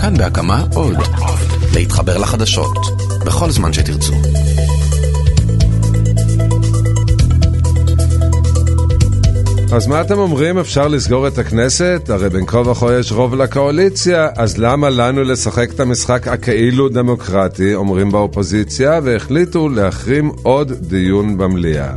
כאן 0.00 0.16
בהקמה 0.18 0.64
עוד. 0.74 0.96
להתחבר 1.74 2.18
לחדשות, 2.18 2.76
בכל 3.26 3.50
זמן 3.50 3.72
שתרצו. 3.72 4.12
אז 9.72 9.86
מה 9.86 10.00
אתם 10.00 10.18
אומרים, 10.18 10.58
אפשר 10.58 10.88
לסגור 10.88 11.28
את 11.28 11.38
הכנסת? 11.38 12.02
הרי 12.08 12.30
בין 12.30 12.46
כה 12.46 12.58
וכה 12.58 12.98
יש 12.98 13.12
רוב 13.12 13.34
לקואליציה, 13.34 14.28
אז 14.36 14.58
למה 14.58 14.90
לנו 14.90 15.22
לשחק 15.22 15.70
את 15.74 15.80
המשחק 15.80 16.28
הכאילו 16.28 16.88
דמוקרטי, 16.88 17.74
אומרים 17.74 18.10
באופוזיציה, 18.10 19.00
והחליטו 19.04 19.68
להחרים 19.68 20.30
עוד 20.42 20.72
דיון 20.72 21.38
במליאה. 21.38 21.92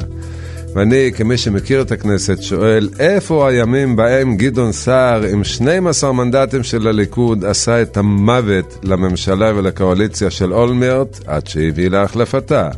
ואני, 0.75 1.11
כמי 1.15 1.37
שמכיר 1.37 1.81
את 1.81 1.91
הכנסת, 1.91 2.41
שואל, 2.41 2.89
איפה 2.99 3.49
הימים 3.49 3.95
בהם 3.95 4.37
גדעון 4.37 4.71
סער 4.71 5.23
עם 5.23 5.43
12 5.43 6.11
מנדטים 6.13 6.63
של 6.63 6.87
הליכוד 6.87 7.45
עשה 7.45 7.81
את 7.81 7.97
המוות 7.97 8.79
לממשלה 8.83 9.51
ולקואליציה 9.55 10.29
של 10.29 10.53
אולמרט 10.53 11.19
עד 11.27 11.47
שהביא 11.47 11.89
להחלפתה? 11.89 12.69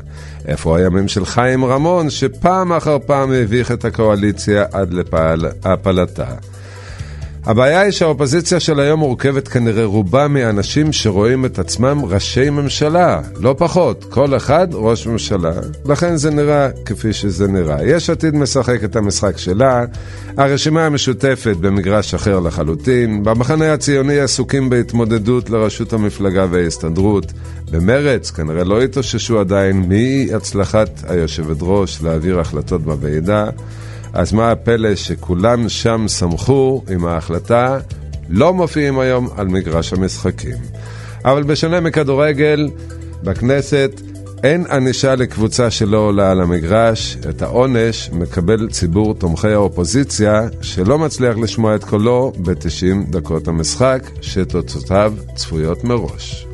איפה 0.48 0.78
הימים 0.78 1.08
של 1.08 1.26
חיים 1.26 1.66
רמון, 1.66 2.10
שפעם 2.10 2.74
אחר 2.74 2.98
פעם 3.06 3.32
הביך 3.32 3.72
את 3.72 3.86
הקואליציה 3.86 4.66
עד 4.72 4.94
להפלתה? 4.94 6.26
הבעיה 7.46 7.82
היא 7.82 7.92
שהאופוזיציה 7.92 8.60
של 8.60 8.80
היום 8.80 9.00
מורכבת 9.00 9.48
כנראה 9.48 9.86
רובה 9.86 10.28
מאנשים 10.28 10.94
שרואים 10.94 11.46
את 11.46 11.60
עצמם 11.60 12.02
ראשי 12.06 12.50
ממשלה, 12.50 13.22
לא 13.40 13.56
פחות, 13.58 14.06
כל 14.10 14.36
אחד 14.36 14.68
ראש 14.74 15.08
ממשלה, 15.08 15.52
לכן 15.86 16.16
זה 16.16 16.32
נראה 16.32 16.70
כפי 16.86 17.14
שזה 17.14 17.48
נראה. 17.48 17.84
יש 17.84 18.10
עתיד 18.10 18.36
משחק 18.36 18.84
את 18.84 18.96
המשחק 18.96 19.38
שלה, 19.38 19.86
הרשימה 20.38 20.86
המשותפת 20.86 21.56
במגרש 21.62 22.14
אחר 22.14 22.40
לחלוטין, 22.40 23.24
במחנה 23.24 23.74
הציוני 23.74 24.20
עסוקים 24.20 24.70
בהתמודדות 24.70 25.50
לראשות 25.50 25.94
המפלגה 25.94 26.46
וההסתדרות, 26.52 27.34
במרץ 27.72 28.32
כנראה 28.32 28.64
לא 28.64 28.82
התאוששו 28.82 29.40
עדיין 29.40 29.90
מהצלחת 29.90 30.90
היושבת 31.08 31.58
ראש 31.62 32.02
להעביר 32.02 32.40
החלטות 32.40 32.82
בוועידה. 32.82 33.50
אז 34.16 34.34
מה 34.34 34.52
הפלא 34.52 34.96
שכולם 34.96 35.70
שם 35.70 36.08
שמחו 36.08 36.84
עם 36.90 37.06
ההחלטה, 37.06 37.80
לא 38.30 38.54
מופיעים 38.54 39.00
היום 39.00 39.30
על 39.38 39.48
מגרש 39.48 39.94
המשחקים. 39.94 40.56
אבל 41.26 41.44
בשונה 41.44 41.80
מכדורגל, 41.80 42.70
בכנסת 43.24 44.02
אין 44.44 44.66
ענישה 44.72 45.16
לקבוצה 45.16 45.72
שלא 45.72 45.98
עולה 45.98 46.32
על 46.32 46.42
המגרש, 46.42 47.18
את 47.30 47.42
העונש 47.42 48.10
מקבל 48.14 48.70
ציבור 48.70 49.14
תומכי 49.14 49.54
האופוזיציה 49.54 50.42
שלא 50.62 51.00
מצליח 51.00 51.38
לשמוע 51.38 51.76
את 51.76 51.84
קולו 51.84 52.32
ב-90 52.38 53.12
דקות 53.12 53.48
המשחק, 53.48 54.10
שתוצאותיו 54.22 55.14
צפויות 55.36 55.84
מראש. 55.84 56.48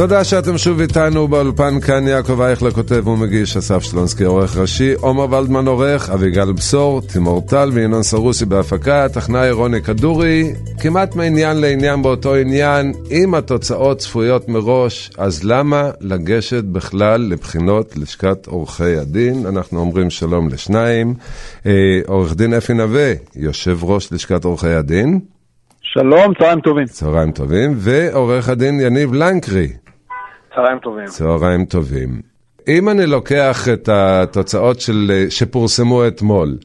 תודה 0.00 0.24
שאתם 0.24 0.58
שוב 0.58 0.80
איתנו 0.80 1.28
באולפן 1.28 1.80
כאן 1.80 2.08
יעקב 2.08 2.40
אייכלר 2.40 2.70
כותב 2.70 3.08
ומגיש, 3.08 3.56
אסף 3.56 3.82
שלונסקי 3.82 4.24
עורך 4.24 4.56
ראשי, 4.56 4.92
עומר 4.94 5.38
ולדמן 5.38 5.68
עורך, 5.68 6.10
אביגל 6.10 6.52
בשור, 6.52 7.00
תימור 7.00 7.40
טל 7.48 7.70
וינון 7.72 8.02
סרוסי 8.02 8.44
בהפקה, 8.44 9.08
טכנאי 9.08 9.50
רוני 9.50 9.82
כדורי, 9.82 10.52
כמעט 10.80 11.16
מעניין 11.16 11.60
לעניין 11.60 12.02
באותו 12.02 12.34
עניין, 12.34 12.92
אם 13.10 13.34
התוצאות 13.34 13.98
צפויות 13.98 14.48
מראש, 14.48 15.10
אז 15.18 15.44
למה 15.44 15.90
לגשת 16.00 16.64
בכלל 16.64 17.20
לבחינות 17.20 17.96
לשכת 17.96 18.46
עורכי 18.46 18.96
הדין? 18.96 19.46
אנחנו 19.46 19.80
אומרים 19.80 20.10
שלום 20.10 20.48
לשניים, 20.48 21.14
אה, 21.66 21.72
עורך 22.06 22.36
דין 22.36 22.54
אפי 22.54 22.74
נווה, 22.74 23.12
יושב 23.36 23.84
ראש 23.84 24.12
לשכת 24.12 24.44
עורכי 24.44 24.72
הדין. 24.72 25.20
שלום, 25.82 26.34
צהריים 26.38 26.60
טובים. 26.60 26.86
צהריים 26.86 27.32
טובים, 27.32 27.74
ועורך 27.76 28.48
הדין 28.48 28.80
יניב 28.80 29.14
לנקרי, 29.14 29.68
צהריים 30.54 30.78
טובים. 30.78 31.06
צהריים 31.06 31.64
טובים. 31.64 32.20
אם 32.68 32.88
אני 32.88 33.06
לוקח 33.06 33.68
את 33.72 33.88
התוצאות 33.88 34.80
של, 34.80 35.26
שפורסמו 35.28 36.06
אתמול, 36.06 36.56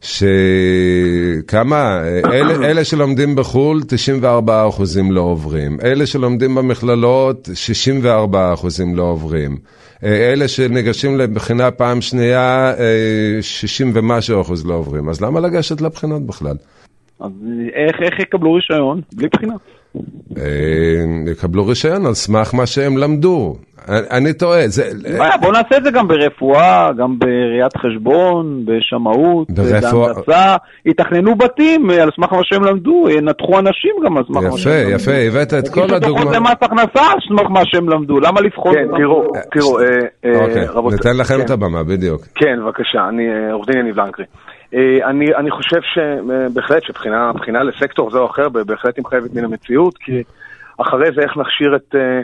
שכמה, 0.00 2.00
אלה, 2.32 2.70
אלה 2.70 2.84
שלומדים 2.84 3.36
בחו"ל, 3.36 3.82
94 3.88 4.68
אחוזים 4.68 5.12
לא 5.12 5.20
עוברים. 5.20 5.78
אלה 5.84 6.06
שלומדים 6.06 6.54
במכללות, 6.54 7.48
64 7.54 8.52
אחוזים 8.52 8.96
לא 8.96 9.02
עוברים. 9.02 9.56
אלה 10.02 10.48
שניגשים 10.48 11.18
לבחינה 11.18 11.70
פעם 11.70 12.00
שנייה, 12.00 12.74
60 13.40 13.90
ומשהו 13.94 14.40
אחוז 14.40 14.66
לא 14.66 14.74
עוברים. 14.74 15.08
אז 15.08 15.20
למה 15.20 15.40
לגשת 15.40 15.80
לבחינות 15.80 16.22
בכלל? 16.22 16.56
אז 17.20 17.30
איך, 17.74 18.02
איך 18.02 18.20
יקבלו 18.20 18.54
רישיון? 18.54 19.00
בלי 19.12 19.28
בחינה. 19.28 19.54
אה, 20.36 21.30
יקבלו 21.32 21.66
רישיון 21.66 22.06
על 22.06 22.14
סמך 22.14 22.54
מה 22.54 22.66
שהם 22.66 22.96
למדו. 22.96 23.56
אני 23.88 24.32
טועה, 24.32 24.68
זה... 24.68 24.90
בוא 25.40 25.52
נעשה 25.52 25.76
את 25.76 25.84
זה 25.84 25.90
גם 25.90 26.08
ברפואה, 26.08 26.90
גם 26.98 27.18
בראיית 27.18 27.76
חשבון, 27.76 28.64
בשמאות, 28.64 29.50
בהנדסה. 29.50 30.56
יתכננו 30.86 31.34
בתים 31.34 31.90
על 31.90 32.10
סמך 32.16 32.32
מה 32.32 32.40
שהם 32.42 32.64
למדו, 32.64 33.06
ינתחו 33.10 33.58
אנשים 33.58 33.90
גם 34.04 34.16
על 34.16 34.24
סמך 34.26 34.42
מה 34.42 34.58
שהם 34.58 34.72
למדו. 34.72 34.90
יפה, 34.90 35.10
יפה, 35.10 35.12
הבאת 35.12 35.54
את 35.54 35.68
כל 35.68 35.94
הדוגמאות. 35.94 36.26
יגישו 36.26 36.40
למס 36.40 36.56
הכנסה 36.62 37.12
על 37.12 37.18
סמך 37.28 37.50
מה 37.50 37.60
שהם 37.64 37.88
למדו, 37.88 38.20
למה 38.20 38.40
לבחור? 38.40 38.72
כן, 38.74 38.86
תראו, 38.96 39.32
תראו, 39.52 39.80
אה, 39.80 39.84
אה, 40.24 40.70
רבותיי. 40.70 40.98
ניתן 40.98 41.16
לכם 41.20 41.40
את 41.40 41.50
הבמה, 41.50 41.82
בדיוק. 41.82 42.20
כן, 42.34 42.56
בבקשה, 42.64 43.08
אני 43.08 43.52
עורך 43.52 43.66
דין 43.68 43.78
יניב 43.78 44.00
לנקרי. 44.00 44.24
אה, 44.74 45.10
אני, 45.10 45.34
אני 45.34 45.50
חושב 45.50 45.80
שבהחלט 45.94 46.82
שבחינה 46.82 47.62
לסקטור 47.62 48.10
זה 48.10 48.18
או 48.18 48.26
אחר 48.26 48.48
בהחלט 48.48 48.96
היא 48.96 49.04
מחייבת 49.04 49.34
מן 49.34 49.44
המציאות, 49.44 49.98
כי 49.98 50.22
אחרי 50.78 51.06
זה 51.14 51.22
איך 51.22 51.36
נכשיר 51.36 51.76
את... 51.76 51.94
אה, 51.94 52.20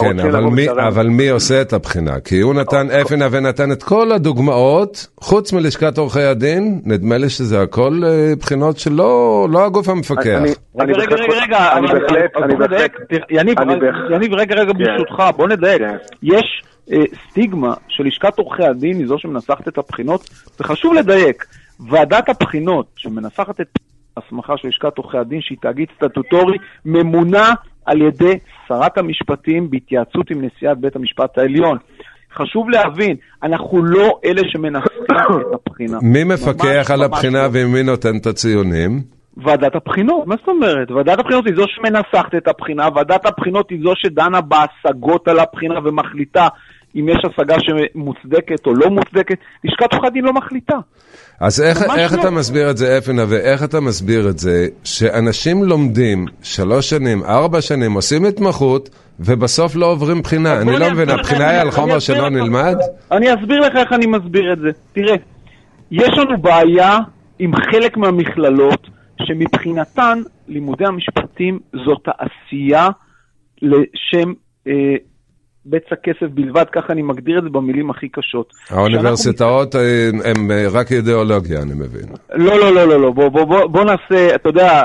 כן, 0.00 0.20
אבל 0.20 0.44
מי, 0.44 0.70
אבל 0.70 1.06
מי 1.06 1.28
עושה 1.28 1.62
את 1.62 1.72
הבחינה? 1.72 2.20
כי 2.20 2.40
הוא 2.40 2.54
נתן, 2.54 2.86
אפי 2.90 3.16
נווה 3.16 3.40
נתן 3.40 3.72
את 3.72 3.82
כל 3.82 4.12
הדוגמאות, 4.12 5.06
חוץ 5.20 5.52
מלשכת 5.52 5.98
עורכי 5.98 6.22
הדין, 6.22 6.80
נדמה 6.84 7.18
לי 7.18 7.28
שזה 7.28 7.62
הכל 7.62 8.00
אה, 8.04 8.32
בחינות 8.40 8.78
שלא 8.78 9.46
לא 9.50 9.64
הגוף 9.64 9.88
המפקח. 9.88 10.40
רגע, 10.80 10.92
רגע, 10.96 11.16
רגע, 11.42 11.72
אני 11.78 11.86
בהחלט, 11.86 12.36
אני 12.42 12.56
בהחלט, 12.56 12.92
יניב, 13.30 14.34
רגע, 14.34 14.54
רגע, 14.54 14.72
כן. 14.72 14.78
ברשותך, 14.78 15.22
בוא 15.36 15.48
נדייק. 15.48 15.82
כן. 15.82 15.96
יש 16.22 16.62
סטיגמה 17.30 17.74
של 17.88 18.04
לשכת 18.04 18.38
עורכי 18.38 18.64
הדין, 18.64 18.98
היא 18.98 19.06
זו 19.06 19.18
שמנסחת 19.18 19.68
את 19.68 19.78
הבחינות, 19.78 20.30
וחשוב 20.60 20.94
לדייק. 20.94 21.44
ועדת 21.80 22.28
הבחינות, 22.28 22.86
שמנסחת 22.96 23.60
את 23.60 23.68
ההסמכה 24.16 24.56
של 24.56 24.68
לשכת 24.68 24.98
עורכי 24.98 25.18
הדין, 25.18 25.40
שהיא 25.40 25.58
תאגיד 25.60 25.88
סטטוטורי, 25.96 26.58
ממונה 26.84 27.52
על 27.86 28.02
ידי 28.02 28.38
שרת 28.68 28.98
המשפטים 28.98 29.70
בהתייעצות 29.70 30.30
עם 30.30 30.44
נשיאת 30.44 30.78
בית 30.78 30.96
המשפט 30.96 31.38
העליון. 31.38 31.78
חשוב 32.34 32.70
להבין, 32.70 33.16
אנחנו 33.42 33.84
לא 33.84 34.20
אלה 34.24 34.42
שמנסים 34.52 35.04
את 35.10 35.54
הבחינה. 35.54 35.98
מי 36.02 36.24
מפקח 36.24 36.90
על 36.90 37.02
הבחינה 37.02 37.42
לא. 37.42 37.48
ומי 37.52 37.82
נותן 37.82 38.16
את 38.16 38.26
הציונים? 38.26 39.02
ועדת 39.36 39.74
הבחינות, 39.74 40.26
מה 40.26 40.34
זאת 40.36 40.48
אומרת? 40.48 40.90
ועדת 40.90 41.18
הבחינות 41.18 41.46
היא 41.46 41.54
זו 41.56 41.64
שמנסחת 41.68 42.34
את 42.34 42.48
הבחינה, 42.48 42.88
ועדת 42.94 43.26
הבחינות 43.26 43.70
היא 43.70 43.78
זו 43.82 43.92
שדנה 43.96 44.40
בהשגות 44.40 45.28
על 45.28 45.38
הבחינה 45.38 45.74
ומחליטה 45.84 46.48
אם 46.96 47.08
יש 47.08 47.16
השגה 47.24 47.56
שמוצדקת 47.60 48.66
או 48.66 48.74
לא 48.74 48.90
מוצדקת, 48.90 49.38
לשכת 49.64 49.92
עורכי 49.92 50.06
הדין 50.06 50.24
לא 50.24 50.32
מחליטה. 50.32 50.76
אז 51.40 51.62
איך, 51.62 51.82
איך 51.96 52.12
לא. 52.12 52.20
אתה 52.20 52.30
מסביר 52.30 52.70
את 52.70 52.76
זה, 52.76 52.98
אפי 52.98 53.12
נווה, 53.12 53.38
איך 53.38 53.64
אתה 53.64 53.80
מסביר 53.80 54.28
את 54.28 54.38
זה 54.38 54.66
שאנשים 54.84 55.64
לומדים 55.64 56.26
שלוש 56.42 56.90
שנים, 56.90 57.22
ארבע 57.22 57.60
שנים, 57.60 57.92
עושים 57.92 58.24
התמחות, 58.24 58.90
ובסוף 59.20 59.76
לא 59.76 59.86
עוברים 59.86 60.22
בחינה? 60.22 60.60
אני 60.60 60.72
לא 60.78 60.90
מבין, 60.90 61.08
הבחינה 61.08 61.50
היא 61.50 61.60
על 61.60 61.70
חומר 61.70 61.98
שלא 61.98 62.28
נלמד? 62.28 62.76
אני 63.12 63.34
אסביר 63.34 63.60
לך 63.60 63.76
איך 63.76 63.92
אני 63.92 64.06
מסביר 64.06 64.52
את 64.52 64.58
זה. 64.58 64.70
תראה, 64.92 65.14
יש 65.90 66.10
לנו 66.18 66.38
בעיה 66.38 66.98
עם 67.38 67.56
חלק 67.56 67.96
מהמכללות, 67.96 68.86
שמבחינתן 69.22 70.18
לימודי 70.48 70.86
המשפטים 70.86 71.58
זו 71.72 71.94
תעשייה 71.94 72.88
לשם... 73.62 74.32
אה, 74.66 74.96
בצע 75.66 75.94
כסף 76.02 76.26
בלבד, 76.30 76.64
ככה 76.72 76.92
אני 76.92 77.02
מגדיר 77.02 77.38
את 77.38 77.42
זה 77.42 77.48
במילים 77.50 77.90
הכי 77.90 78.08
קשות. 78.08 78.52
האוניברסיטאות 78.70 79.74
הן 80.24 80.50
רק 80.70 80.92
אידיאולוגיה, 80.92 81.62
אני 81.62 81.74
מבין. 81.74 82.06
לא, 82.34 82.58
לא, 82.58 82.74
לא, 82.74 82.88
לא, 82.88 83.00
לא, 83.00 83.10
בוא, 83.10 83.28
בוא, 83.28 83.44
בוא, 83.44 83.66
בוא 83.66 83.84
נעשה, 83.84 84.34
אתה 84.34 84.48
יודע, 84.48 84.82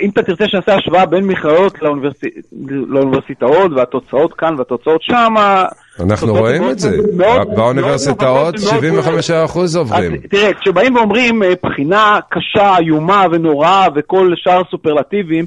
אם 0.00 0.10
אתה 0.10 0.22
תרצה 0.22 0.44
שנעשה 0.48 0.74
השוואה 0.74 1.06
בין 1.06 1.24
מכללות 1.24 1.82
לאוניברס... 1.82 2.14
לאוניברסיטאות, 2.62 3.72
והתוצאות 3.76 4.34
כאן 4.34 4.54
והתוצאות 4.58 5.02
שם, 5.02 5.34
אנחנו 6.00 6.34
רואים 6.34 6.70
את 6.70 6.78
זה, 6.78 6.96
באוניברסיטאות 7.56 8.54
75% 8.54 9.78
עוברים. 9.78 10.16
תראה, 10.16 10.54
כשבאים 10.54 10.94
ואומרים 10.94 11.42
אה, 11.42 11.52
בחינה 11.64 12.18
קשה, 12.30 12.76
איומה 12.78 13.26
ונוראה 13.32 13.86
וכל 13.94 14.32
שאר 14.36 14.62
הסופרלטיבים, 14.66 15.44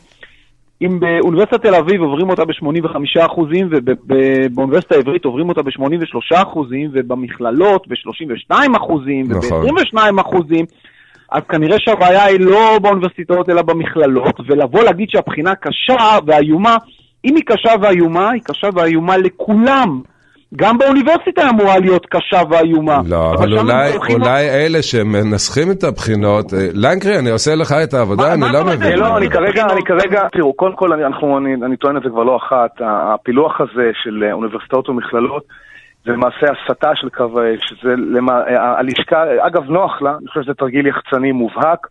אם 0.81 0.99
באוניברסיטת 0.99 1.61
תל 1.61 1.75
אביב 1.75 2.01
עוברים 2.01 2.29
אותה 2.29 2.45
ב-85% 2.45 3.41
ובאוניברסיטה 3.71 4.95
העברית 4.95 5.25
עוברים 5.25 5.49
אותה 5.49 5.61
ב-83% 5.63 6.57
ובמכללות 6.93 7.87
ב-32% 7.87 8.53
וב-22%, 8.91 10.35
אז 11.31 11.41
כנראה 11.49 11.77
שהבעיה 11.79 12.23
היא 12.23 12.39
לא 12.39 12.79
באוניברסיטאות 12.81 13.49
אלא 13.49 13.61
במכללות, 13.61 14.39
ולבוא 14.47 14.83
להגיד 14.83 15.09
שהבחינה 15.09 15.55
קשה 15.55 16.17
ואיומה, 16.25 16.77
אם 17.25 17.35
היא 17.35 17.43
קשה 17.45 17.71
ואיומה, 17.81 18.31
היא 18.31 18.41
קשה 18.43 18.67
ואיומה 18.73 19.17
לכולם. 19.17 20.01
גם 20.55 20.77
באוניברסיטה 20.77 21.49
אמורה 21.49 21.79
להיות 21.79 22.05
קשה 22.05 22.41
ואיומה. 22.49 22.99
לא, 23.05 23.33
אבל 23.33 23.57
אולי, 23.57 23.91
אולי 24.13 24.49
אלה 24.49 24.81
שמנסחים 24.81 25.71
את 25.71 25.83
הבחינות, 25.83 26.53
אה, 26.53 26.59
לנקרי, 26.73 27.19
אני 27.19 27.29
עושה 27.29 27.55
לך 27.55 27.71
את 27.83 27.93
העבודה, 27.93 28.23
מה, 28.23 28.33
אני 28.33 28.41
מה 28.41 28.51
לא 28.51 28.65
מבין. 28.65 28.99
לא, 28.99 29.17
אני 29.17 29.29
כרגע, 29.29 29.65
אני 29.65 29.83
כרגע, 29.83 30.21
תראו, 30.31 30.53
קודם 30.53 30.75
כל, 30.75 30.93
אני, 30.93 31.05
אנחנו, 31.05 31.37
אני, 31.37 31.53
אני 31.53 31.77
טוען 31.77 31.97
את 31.97 32.01
זה 32.03 32.09
כבר 32.09 32.23
לא 32.23 32.37
אחת, 32.37 32.71
הפילוח 32.81 33.61
הזה 33.61 33.91
של 34.03 34.23
אוניברסיטאות 34.31 34.89
ומכללות, 34.89 35.43
זה 36.05 36.11
למעשה 36.11 36.45
הסתה 36.51 36.91
של 36.95 37.09
קו 37.09 37.39
האש, 37.39 37.59
שזה 37.69 37.93
למה, 37.97 38.41
הלשכה, 38.77 39.23
אגב 39.47 39.63
נוח 39.63 40.01
לה, 40.01 40.15
אני 40.19 40.27
חושב 40.27 40.43
שזה 40.43 40.53
תרגיל 40.53 40.87
יחצני 40.87 41.31
מובהק, 41.31 41.87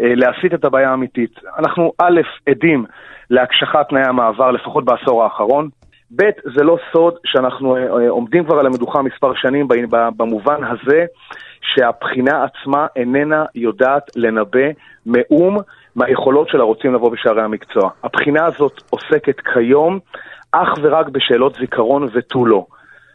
אה, 0.00 0.14
להסיט 0.14 0.54
את 0.54 0.64
הבעיה 0.64 0.90
האמיתית. 0.90 1.34
אנחנו 1.58 1.92
א', 1.98 2.20
עדים 2.48 2.84
להקשחת 3.30 3.88
תנאי 3.88 4.02
המעבר, 4.02 4.50
לפחות 4.50 4.84
בעשור 4.84 5.24
האחרון. 5.24 5.68
ב', 6.16 6.30
זה 6.56 6.64
לא 6.64 6.76
סוד 6.92 7.14
שאנחנו 7.24 7.76
אה, 7.76 7.82
אה, 7.82 8.08
עומדים 8.08 8.44
כבר 8.44 8.58
על 8.58 8.66
המדוכה 8.66 9.02
מספר 9.02 9.34
שנים 9.34 9.68
במובן 10.16 10.64
הזה 10.64 11.04
שהבחינה 11.60 12.44
עצמה 12.44 12.86
איננה 12.96 13.44
יודעת 13.54 14.10
לנבא 14.16 14.68
מאום 15.06 15.58
מהיכולות 15.96 16.48
של 16.48 16.60
הרוצים 16.60 16.94
לבוא 16.94 17.10
בשערי 17.10 17.42
המקצוע. 17.42 17.90
הבחינה 18.04 18.46
הזאת 18.46 18.82
עוסקת 18.90 19.40
כיום 19.40 19.98
אך 20.52 20.68
ורק 20.82 21.08
בשאלות 21.08 21.56
זיכרון 21.60 22.08
ותו 22.12 22.46
לא. 22.46 22.66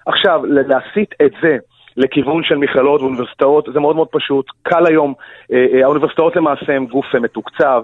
עכשיו, 0.06 0.42
להסיט 0.46 1.14
את 1.22 1.32
זה 1.42 1.58
לכיוון 1.98 2.44
של 2.44 2.56
מכללות 2.56 3.02
ואוניברסיטאות, 3.02 3.68
זה 3.74 3.80
מאוד 3.80 3.96
מאוד 3.96 4.08
פשוט. 4.12 4.46
קל 4.64 4.86
היום, 4.88 5.14
אה, 5.54 5.84
האוניברסיטאות 5.84 6.36
למעשה 6.36 6.74
הם 6.74 6.86
גוף 6.86 7.06
מתוקצב. 7.22 7.82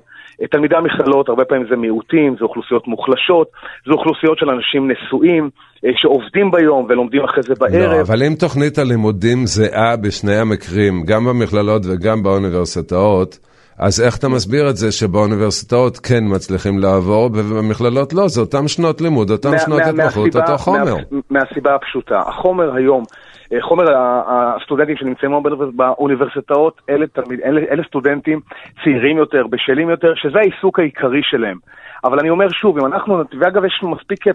תלמידי 0.51 0.75
המכללות, 0.75 1.29
הרבה 1.29 1.45
פעמים 1.45 1.67
זה 1.69 1.75
מיעוטים, 1.75 2.35
זה 2.39 2.43
אוכלוסיות 2.43 2.87
מוחלשות, 2.87 3.47
זה 3.85 3.91
אוכלוסיות 3.91 4.37
של 4.37 4.49
אנשים 4.49 4.91
נשואים, 4.91 5.49
אה, 5.85 5.89
שעובדים 5.95 6.51
ביום 6.51 6.85
ולומדים 6.89 7.23
אחרי 7.23 7.43
זה 7.43 7.53
בערב. 7.59 7.91
לא, 7.91 8.01
אבל 8.01 8.23
אם 8.23 8.33
תוכנית 8.39 8.77
הלימודים 8.77 9.45
זהה 9.45 9.97
בשני 9.97 10.35
המקרים, 10.35 11.03
גם 11.05 11.25
במכללות 11.25 11.81
וגם 11.85 12.23
באוניברסיטאות, 12.23 13.39
אז 13.79 14.01
איך 14.01 14.17
אתה 14.17 14.29
מסביר 14.29 14.69
את 14.69 14.75
זה 14.75 14.91
שבאוניברסיטאות 14.91 15.97
כן 15.97 16.23
מצליחים 16.35 16.79
לעבור 16.79 17.25
ובמכללות 17.25 18.13
לא? 18.13 18.27
זה 18.27 18.41
אותם 18.41 18.67
שנות 18.67 19.01
לימוד, 19.01 19.31
אותם 19.31 19.51
שנות 19.57 19.81
התמחות, 19.81 20.35
אותו 20.35 20.57
חומר. 20.57 20.95
מה, 21.11 21.19
מהסיבה 21.29 21.75
הפשוטה, 21.75 22.19
החומר 22.19 22.75
היום 22.75 23.03
אה, 23.03 23.30
חומר 23.59 23.83
הסטודנטים 24.27 24.95
שנמצאים 24.97 25.31
באוניברסיטאות, 25.75 26.81
אלה, 26.89 27.05
אלה, 27.45 27.61
אלה 27.71 27.83
סטודנטים 27.87 28.39
צעירים 28.83 29.17
יותר, 29.17 29.43
בשלים 29.49 29.89
יותר, 29.89 30.13
שזה 30.15 30.39
העיסוק 30.39 30.79
העיקרי 30.79 31.21
שלהם. 31.23 31.57
אבל 32.03 32.19
אני 32.19 32.29
אומר 32.29 32.49
שוב, 32.49 32.77
אם 32.77 32.85
אנחנו, 32.85 33.17
ואגב 33.39 33.65
יש 33.65 33.81
מספיק 33.83 34.27
אה, 34.27 34.33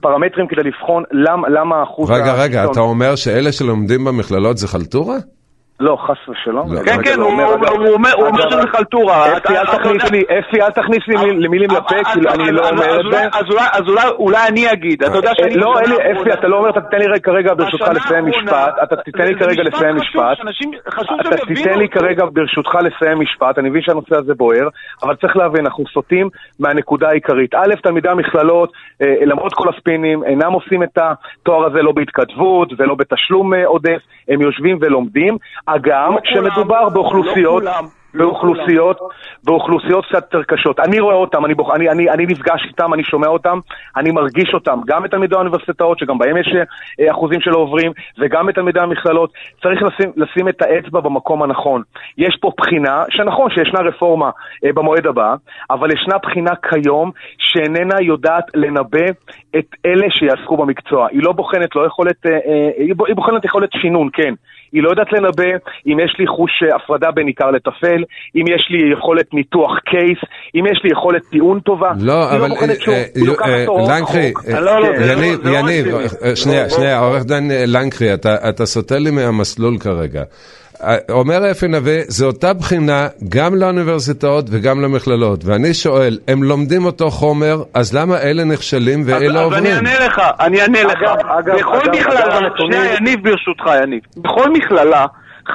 פרמטרים 0.00 0.46
כדי 0.46 0.62
לבחון 0.62 1.02
למה, 1.12 1.48
למה 1.48 1.76
האחוז... 1.76 2.10
רגע, 2.10 2.34
רגע, 2.42 2.64
אתה 2.64 2.80
אומר 2.80 3.16
שאלה 3.16 3.52
שלומדים 3.52 4.04
במכללות 4.04 4.56
זה 4.56 4.68
חלטורה? 4.68 5.16
לא, 5.80 5.96
חס 5.96 6.28
ושלום. 6.28 6.74
לא. 6.74 6.80
כן, 6.84 7.02
כן, 7.04 7.20
הוא 7.20 8.26
אומר 8.26 8.50
שזה 8.50 8.68
חלטורה. 8.68 9.36
אפי, 10.38 10.62
אל 10.62 10.70
תכניס 10.70 11.02
לי 11.08 11.48
מילים 11.48 11.70
לפה, 11.70 12.04
כאילו 12.12 12.30
אני 12.30 12.52
לא 12.52 12.68
אומר 12.68 13.00
את 13.00 13.06
זה. 13.12 13.28
אז 13.72 13.84
אולי 14.18 14.48
אני 14.48 14.72
אגיד, 14.72 15.02
אתה 15.02 15.16
יודע 15.16 15.30
שאני... 15.34 15.54
לא, 15.54 15.74
אפי, 16.20 16.32
אתה 16.32 16.48
לא 16.48 16.56
אומר, 16.56 16.70
אתה 16.70 16.80
תיתן 16.80 16.98
לי 16.98 17.20
כרגע 17.20 17.54
ברשותך 17.54 17.88
לסיים 17.88 18.26
משפט, 18.26 18.74
אתה 18.82 18.96
תיתן 18.96 19.24
לי 19.26 19.34
כרגע 19.34 19.62
לסיים 19.62 19.96
משפט, 19.96 20.38
אתה 21.20 21.36
תיתן 21.46 21.78
לי 21.78 21.88
כרגע 21.88 22.24
ברשותך 22.32 22.74
לסיים 22.74 23.20
משפט, 23.20 23.58
אני 23.58 23.70
מבין 23.70 23.82
שהנושא 23.82 24.16
הזה 24.16 24.34
בוער, 24.34 24.68
אבל 25.02 25.16
צריך 25.16 25.36
להבין, 25.36 25.66
אנחנו 25.66 25.84
סוטים 25.94 26.28
מהנקודה 26.60 27.08
העיקרית. 27.08 27.54
א', 27.54 27.74
תלמידי 27.82 28.08
המכללות, 28.08 28.72
אה, 29.02 29.14
למרות 29.26 29.54
כל 29.54 29.68
הספינים, 29.68 30.24
אינם 30.24 30.52
עושים 30.52 30.82
את 30.82 30.98
התואר 30.98 31.66
הזה 31.66 31.82
לא 31.82 31.92
בהתכתבות 31.92 32.72
ולא 32.78 32.94
בתשלום 32.94 33.54
אה, 33.54 33.66
עודף, 33.66 34.00
הם 34.28 34.40
יושבים 34.40 34.78
ולומדים. 34.80 35.36
הגם 35.68 36.12
לא 36.12 36.20
שמדובר 36.24 36.88
באוכלוסיות... 36.88 37.62
לא 37.62 37.72
באוכלוסיות, 38.16 38.98
באוכלוסיות 39.44 40.06
קצת 40.06 40.22
יותר 40.34 40.42
קשות. 40.42 40.80
אני 40.80 41.00
רואה 41.00 41.14
אותם, 41.14 41.44
אני, 41.44 41.54
בוח, 41.54 41.74
אני, 41.74 41.88
אני, 41.90 42.10
אני 42.10 42.26
נפגש 42.26 42.64
איתם, 42.68 42.94
אני 42.94 43.04
שומע 43.04 43.26
אותם, 43.26 43.58
אני 43.96 44.10
מרגיש 44.10 44.54
אותם, 44.54 44.80
גם 44.86 45.04
את 45.04 45.10
תלמידי 45.10 45.34
האוניברסיטאות, 45.34 45.98
שגם 45.98 46.18
בהם 46.18 46.36
יש 46.36 46.54
אה, 47.00 47.10
אחוזים 47.10 47.40
שלא 47.40 47.56
עוברים, 47.56 47.92
וגם 48.18 48.48
את 48.48 48.54
תלמידי 48.54 48.80
המכללות. 48.80 49.32
צריך 49.62 49.82
לשים, 49.82 50.12
לשים 50.16 50.48
את 50.48 50.62
האצבע 50.62 51.00
במקום 51.00 51.42
הנכון. 51.42 51.82
יש 52.18 52.36
פה 52.40 52.50
בחינה, 52.58 53.04
שנכון 53.10 53.50
שישנה 53.50 53.80
רפורמה 53.80 54.30
אה, 54.64 54.72
במועד 54.72 55.06
הבא, 55.06 55.34
אבל 55.70 55.90
ישנה 55.92 56.18
בחינה 56.18 56.50
כיום 56.70 57.10
שאיננה 57.38 58.02
יודעת 58.02 58.44
לנבא 58.54 59.06
את 59.58 59.66
אלה 59.86 60.06
שיעסקו 60.10 60.56
במקצוע. 60.56 61.08
היא 61.10 61.22
לא 61.22 61.32
בוחנת 61.32 61.76
לא 61.76 61.86
יכולת, 61.86 62.26
אה, 62.26 62.32
אה, 62.32 62.68
היא 63.06 63.14
בוחנת 63.14 63.44
יכולת 63.44 63.70
שינון, 63.72 64.08
כן. 64.12 64.34
היא 64.76 64.82
לא 64.82 64.90
יודעת 64.90 65.12
לנבא 65.12 65.50
אם 65.86 65.96
יש 66.04 66.16
לי 66.18 66.26
חוש 66.26 66.50
אה, 66.62 66.76
הפרדה 66.76 67.10
בין 67.10 67.26
עיקר 67.26 67.50
לטפל, 67.50 68.00
אם 68.36 68.44
יש 68.54 68.68
לי 68.70 68.92
יכולת 68.92 69.34
ניתוח 69.34 69.72
קייס, 69.90 70.18
אם 70.54 70.64
יש 70.70 70.80
לי 70.84 70.90
יכולת 70.92 71.22
טיעון 71.30 71.60
טובה. 71.60 71.90
לא, 72.00 72.14
לא 72.14 72.36
אבל 72.36 72.48
לנקרי, 73.90 74.32
יניב, 75.04 75.40
יניב, 75.44 75.86
שנייה, 76.34 76.70
שנייה, 76.70 76.98
עורך 76.98 77.24
דן 77.24 77.44
לנקרי, 77.66 78.14
אתה 78.48 78.66
סוטה 78.66 78.98
לי 78.98 79.10
מהמסלול 79.10 79.78
כרגע. 79.78 80.22
אומר 81.10 81.50
אפי 81.50 81.68
נווה, 81.68 81.98
זו 82.08 82.26
אותה 82.26 82.52
בחינה 82.52 83.06
גם 83.28 83.54
לאוניברסיטאות 83.54 84.44
וגם 84.50 84.80
למכללות. 84.80 85.44
ואני 85.44 85.74
שואל, 85.74 86.18
הם 86.28 86.42
לומדים 86.42 86.84
אותו 86.84 87.10
חומר, 87.10 87.62
אז 87.74 87.94
למה 87.94 88.18
אלה 88.18 88.44
נכשלים 88.44 89.02
ואלה 89.06 89.40
עוברים? 89.40 89.64
אז 89.64 89.78
אני 89.78 89.90
אענה 89.90 90.06
לך, 90.06 90.20
אני 90.40 90.60
אענה 90.60 90.82
לך. 90.82 90.98
בכל 91.58 91.90
מכללה, 91.92 92.38
שנייה, 92.56 92.94
יניב 92.94 93.22
ברשותך, 93.22 93.64
יניב. 93.82 94.00
בכל 94.16 94.50
מכללה... 94.50 95.06
50% 95.48 95.52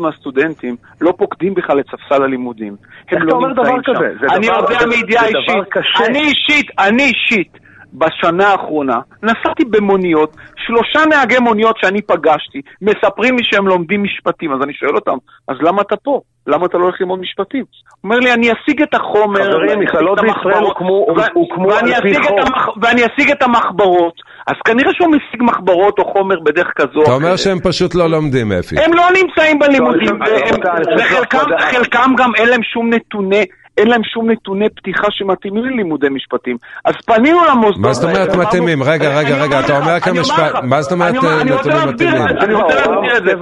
מהסטודנטים 0.00 0.76
לא 1.00 1.12
פוקדים 1.18 1.54
בכלל 1.54 1.80
את 1.80 1.84
ספסל 1.86 2.22
הלימודים. 2.22 2.76
הם 3.10 3.22
לא 3.22 3.48
נמצאים 3.48 3.80
שם. 3.86 3.92
אני 4.36 4.46
יודע 4.46 4.86
מידיעה 4.86 5.24
אישית. 5.26 6.08
אני 6.08 6.18
אישית, 6.18 6.70
אני 6.78 7.02
אישית, 7.02 7.58
בשנה 7.92 8.48
האחרונה 8.48 8.98
נסעתי 9.22 9.64
במוניות, 9.64 10.36
שלושה 10.56 11.08
נהגי 11.08 11.38
מוניות 11.38 11.76
שאני 11.78 12.02
פגשתי 12.02 12.60
מספרים 12.82 13.36
לי 13.36 13.44
שהם 13.44 13.68
לומדים 13.68 14.02
משפטים, 14.02 14.52
אז 14.52 14.58
אני 14.62 14.74
שואל 14.74 14.94
אותם, 14.94 15.16
אז 15.48 15.56
למה 15.60 15.82
אתה 15.82 15.96
פה? 15.96 16.20
למה 16.46 16.66
אתה 16.66 16.78
לא 16.78 16.84
הולך 16.84 17.00
ללמוד 17.00 17.20
משפטים? 17.20 17.64
הוא 17.90 17.98
אומר 18.04 18.18
לי, 18.18 18.32
אני 18.32 18.46
אשיג 18.52 18.82
את 18.82 18.94
החומר, 18.94 19.44
חברים, 19.44 19.80
מכללות 19.80 20.18
בישראל 20.20 20.64
הוקמו 21.34 21.72
על 21.72 22.02
פי 22.02 22.14
חוק. 22.14 22.76
ואני 22.82 23.02
אשיג 23.06 23.30
את 23.30 23.42
המחברות, 23.42 24.14
אז 24.46 24.54
כנראה 24.64 24.90
שהוא 24.94 25.08
משיג 25.08 25.42
מחברות 25.42 25.98
או 25.98 26.12
חומר 26.12 26.40
בדרך 26.40 26.70
כזו 26.76 26.88
או 26.96 27.02
אחרת. 27.02 27.04
אתה 27.04 27.14
אומר 27.14 27.36
שהם 27.36 27.58
פשוט 27.60 27.94
לא 27.94 28.06
לומדים, 28.10 28.52
אפי. 28.52 28.76
הם 28.78 28.92
לא 28.94 29.04
נמצאים 29.22 29.58
בלימודים, 29.58 30.18
וחלקם 31.58 32.14
גם 32.16 32.30
אין 32.34 32.48
להם 32.48 32.62
שום 32.62 32.94
נתוני... 32.94 33.44
אין 33.78 33.88
להם 33.88 34.04
שום 34.04 34.30
נתוני 34.30 34.68
פתיחה 34.68 35.06
שמתאימים 35.10 35.64
ללימודי 35.64 36.08
משפטים. 36.08 36.56
אז 36.84 36.94
פנינו 37.06 37.38
למוסדות... 37.50 37.80
מה 37.80 37.92
זאת 37.92 38.04
אומרת 38.04 38.36
מתאימים? 38.36 38.82
רגע, 38.82 39.18
רגע, 39.18 39.42
רגע, 39.44 39.60
אתה 39.60 39.78
אומר 39.78 40.00
כאן 40.00 40.18
משפט, 40.18 40.54
מה 40.62 40.82
זאת 40.82 40.92
אומרת 40.92 41.14
נתונים 41.14 41.88
מתאימים? 41.88 42.22
אני 42.22 42.54
רוצה 42.54 42.74
להסביר 42.74 43.16
את 43.16 43.24
זה. 43.24 43.32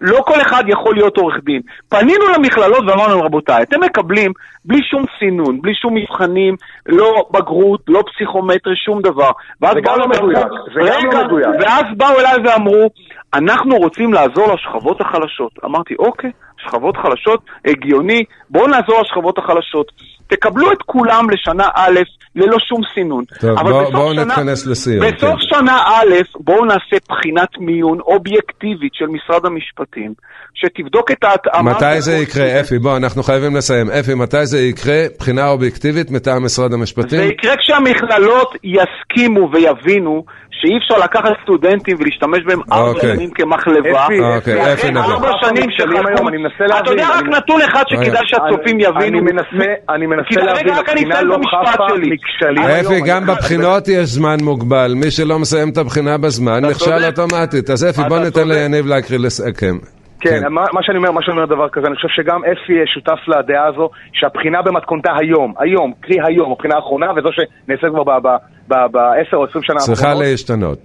לא 0.00 0.18
כל 0.26 0.40
אחד 0.40 0.64
יכול 0.68 0.94
להיות 0.94 1.16
עורך 1.16 1.34
דין. 1.44 1.60
פנינו 1.88 2.24
למכללות 2.36 2.84
ואמרנו 2.86 3.14
להם, 3.14 3.24
רבותיי, 3.24 3.62
אתם 3.62 3.80
מקבלים 3.80 4.32
בלי 4.64 4.82
שום 4.90 5.04
סינון, 5.18 5.60
בלי 5.62 5.74
שום 5.74 5.94
מבחנים, 5.94 6.56
לא 6.86 7.26
בגרות, 7.30 7.80
לא 7.88 8.02
פסיכומטרי, 8.12 8.76
שום 8.76 9.02
דבר. 9.02 9.30
זה 9.60 9.80
גם 9.82 9.98
לא 9.98 10.08
מדויק. 10.08 10.46
זה 10.74 10.80
גם 10.90 11.10
לא 11.12 11.24
מדויק. 11.24 11.48
ואז 11.60 11.84
באו 11.96 12.20
אליי 12.20 12.36
ואמרו, 12.44 12.90
אנחנו 13.34 13.76
רוצים 13.76 14.12
לעזור 14.12 14.54
לשכבות 14.54 15.00
החלשות. 15.00 15.52
אמרתי, 15.64 15.94
אוקיי. 15.98 16.30
שכבות 16.68 16.96
חלשות, 16.96 17.40
הגיוני, 17.64 18.24
בואו 18.50 18.66
נעזור 18.66 19.00
לשכבות 19.00 19.38
החלשות. 19.38 19.92
תקבלו 20.26 20.72
את 20.72 20.82
כולם 20.86 21.30
לשנה 21.30 21.68
א' 21.74 22.00
ללא 22.36 22.56
שום 22.58 22.80
סינון. 22.94 23.24
טוב, 23.40 23.60
בואו 23.60 23.92
בוא 23.92 24.14
נתכנס 24.14 24.66
לסיום. 24.66 25.06
בסוף 25.06 25.40
כן. 25.40 25.46
שנה 25.56 25.76
א', 25.86 26.14
בואו 26.40 26.64
נעשה 26.64 26.96
בחינת 27.08 27.48
מיון 27.58 28.00
אובייקטיבית 28.00 28.94
של 28.94 29.06
משרד 29.06 29.46
המשפטים, 29.46 30.14
שתבדוק 30.54 31.10
את 31.10 31.24
ההתאמה... 31.24 31.70
מתי 31.70 32.00
זה 32.00 32.16
יקרה, 32.16 32.60
אפי? 32.60 32.78
בוא, 32.78 32.96
אנחנו 32.96 33.22
חייבים 33.22 33.56
לסיים. 33.56 33.90
אפי, 33.90 34.14
מתי 34.14 34.46
זה 34.46 34.58
יקרה? 34.58 35.02
בחינה 35.18 35.48
אובייקטיבית 35.48 36.10
מטעם 36.10 36.44
משרד 36.44 36.72
המשפטים? 36.72 37.18
זה 37.18 37.24
יקרה 37.24 37.54
כשהמכללות 37.56 38.54
יסכימו 38.64 39.50
ויבינו 39.52 40.24
שאי 40.60 40.78
אפשר 40.78 41.04
לקחת 41.04 41.32
סטודנטים 41.42 41.96
ולהשתמש 42.00 42.38
בהם 42.46 42.60
ארבע 42.72 42.88
אוקיי. 42.88 43.14
שנים 43.14 43.30
כמחלבה. 43.30 44.06
אוקיי, 44.36 44.72
אפי 44.72 44.90
נבוא. 44.90 45.02
ארבע 45.02 45.30
שנים 45.40 45.70
שחלקו... 45.70 46.28
אתה 46.78 46.90
יודע 46.90 47.08
רק 47.08 47.24
נתון 47.24 47.60
אחד 47.60 47.82
שכדאי 47.88 48.22
שהצופים 48.24 48.80
יבינו. 48.80 49.18
אני 49.88 50.06
מנסה 50.06 50.40
להבין, 50.40 50.74
הבחינה 50.74 51.22
לא 51.22 51.36
חפה 51.36 51.84
מכשלים. 51.96 52.64
אפי, 52.64 53.00
גם 53.06 53.26
בבחינות 53.26 53.88
יש 53.88 54.08
זמן 54.08 54.36
מוגבל. 54.42 54.92
מי 54.96 55.10
שלא 55.10 55.38
מסיים 55.38 55.68
את 55.68 55.78
הבחינה 55.78 56.18
בזמן 56.18 56.64
נכשל 56.64 57.04
אוטומטית. 57.04 57.70
אז 57.70 57.84
אפי, 57.84 58.02
בוא 58.08 58.18
ניתן 58.18 58.48
ליניב 58.48 58.86
להקריא 58.86 59.18
לסכם. 59.18 59.76
כן, 60.20 60.40
כן. 60.40 60.52
מה, 60.52 60.64
מה 60.72 60.80
שאני 60.82 60.98
אומר, 60.98 61.10
מה 61.12 61.22
שאני 61.22 61.36
אומר 61.36 61.46
דבר 61.46 61.68
כזה, 61.68 61.86
אני 61.86 61.96
חושב 61.96 62.08
שגם 62.08 62.40
אפי 62.44 62.72
שותף 62.94 63.18
לדעה 63.28 63.66
הזו, 63.66 63.90
שהבחינה 64.12 64.62
במתכונתה 64.62 65.10
היום, 65.20 65.54
היום, 65.58 65.92
קרי 66.00 66.16
היום, 66.24 66.52
הבחינה 66.52 66.74
האחרונה, 66.74 67.06
וזו 67.16 67.28
שנעשית 67.32 67.90
כבר 67.90 68.04
ב-10 68.68 69.36
או 69.36 69.44
20 69.44 69.64
שנה 69.64 69.78
צריכה 69.78 70.14
להשתנות. 70.14 70.78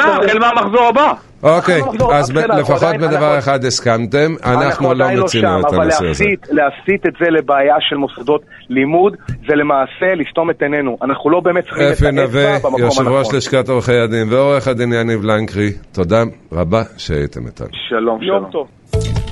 החל 0.00 0.38
מהמחזור 0.38 0.88
הבא. 0.88 1.12
אוקיי, 1.42 1.80
אז 2.12 2.32
לפחות 2.32 2.96
בדבר 3.00 3.38
אחד 3.38 3.64
הסכמתם, 3.64 4.34
אנחנו 4.44 4.94
לא, 4.94 5.14
לא 5.14 5.24
מצינו 5.24 5.60
את 5.60 5.72
הנושא 5.72 6.06
הזה. 6.06 6.24
אבל 6.24 6.56
להסיט 6.56 7.06
את 7.06 7.12
זה 7.20 7.30
לבעיה 7.30 7.74
של 7.80 7.96
מוסדות 7.96 8.42
לימוד, 8.68 9.16
זה 9.28 9.54
למעשה 9.56 10.14
לסתום 10.16 10.50
את 10.50 10.62
עינינו. 10.62 10.98
אנחנו 11.02 11.30
לא 11.30 11.40
באמת 11.40 11.64
צריכים 11.64 11.84
את 11.84 12.18
האצבע 12.18 12.54
במקום 12.54 12.74
הנכון. 12.74 12.80
יושב 12.80 13.08
ראש 13.08 13.34
לשכת 13.34 13.68
עורכי 13.68 13.98
הדין 13.98 14.32
ועורך 14.32 14.68
הדין 14.68 14.92
יניב 14.92 15.24
לנקרי, 15.24 15.70
תודה 15.92 16.22
רבה 16.52 16.82
שהייתם 16.96 17.46
איתנו. 17.46 17.66
שלום, 17.72 18.18
שלום. 18.22 19.29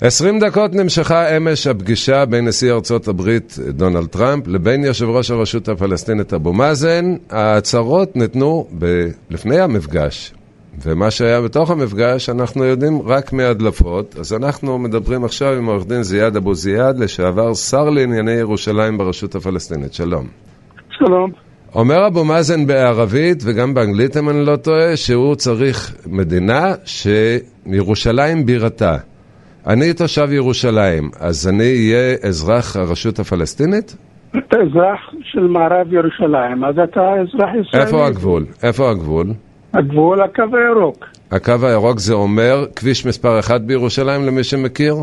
20 0.00 0.38
דקות 0.38 0.74
נמשכה 0.74 1.36
אמש 1.36 1.66
הפגישה 1.66 2.24
בין 2.24 2.48
נשיא 2.48 2.72
ארצות 2.72 3.08
הברית 3.08 3.58
דונלד 3.68 4.06
טראמפ 4.06 4.48
לבין 4.48 4.84
יושב 4.84 5.08
ראש 5.08 5.30
הרשות 5.30 5.68
הפלסטינית 5.68 6.34
אבו 6.34 6.52
מאזן. 6.52 7.14
ההצהרות 7.30 8.16
ניתנו 8.16 8.66
ב- 8.78 9.06
לפני 9.30 9.60
המפגש, 9.60 10.34
ומה 10.82 11.10
שהיה 11.10 11.40
בתוך 11.40 11.70
המפגש 11.70 12.28
אנחנו 12.28 12.64
יודעים 12.64 13.02
רק 13.06 13.32
מהדלפות. 13.32 14.16
אז 14.20 14.32
אנחנו 14.32 14.78
מדברים 14.78 15.24
עכשיו 15.24 15.52
עם 15.52 15.66
עורך 15.66 15.86
דין 15.86 16.02
זיאד 16.02 16.36
אבו 16.36 16.54
זיאד, 16.54 16.98
לשעבר 16.98 17.54
שר 17.54 17.90
לענייני 17.90 18.32
ירושלים 18.32 18.98
ברשות 18.98 19.34
הפלסטינית. 19.34 19.94
שלום. 19.94 20.26
שלום. 20.98 21.30
אומר 21.74 22.06
אבו 22.06 22.24
מאזן 22.24 22.66
בערבית 22.66 23.42
וגם 23.44 23.74
באנגלית, 23.74 24.16
אם 24.16 24.30
אני 24.30 24.46
לא 24.46 24.56
טועה, 24.56 24.96
שהוא 24.96 25.34
צריך 25.34 25.96
מדינה 26.06 26.74
שירושלים 26.84 28.46
בירתה. 28.46 28.96
אני 29.66 29.94
תושב 29.94 30.32
ירושלים, 30.32 31.10
אז 31.20 31.48
אני 31.48 31.62
אהיה 31.62 32.16
אזרח 32.22 32.76
הרשות 32.76 33.18
הפלסטינית? 33.18 33.96
אתה 34.30 34.56
אזרח 34.56 35.14
של 35.22 35.46
מערב 35.46 35.92
ירושלים, 35.92 36.64
אז 36.64 36.78
אתה 36.78 37.00
אזרח 37.00 37.48
ישראלי. 37.60 37.86
איפה 37.86 38.06
הגבול? 38.06 38.44
איפה 38.62 38.90
הגבול? 38.90 39.26
הגבול, 39.74 40.22
הקו 40.22 40.42
הירוק. 40.52 41.04
הקו 41.30 41.52
הירוק 41.62 41.98
זה 41.98 42.14
אומר 42.14 42.66
כביש 42.76 43.06
מספר 43.06 43.38
1 43.38 43.60
בירושלים, 43.60 44.26
למי 44.26 44.44
שמכיר? 44.44 44.94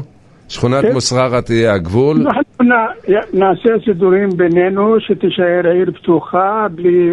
שכונת 0.50 0.82
כן. 0.82 0.94
מוסררה 0.94 1.42
תהיה 1.42 1.74
הגבול? 1.74 2.18
אנחנו 2.28 2.66
נעשה 3.34 3.70
סידורים 3.86 4.30
בינינו, 4.30 4.96
שתישאר 5.00 5.72
עיר 5.74 5.92
פתוחה, 5.92 6.68
בלי... 6.76 7.10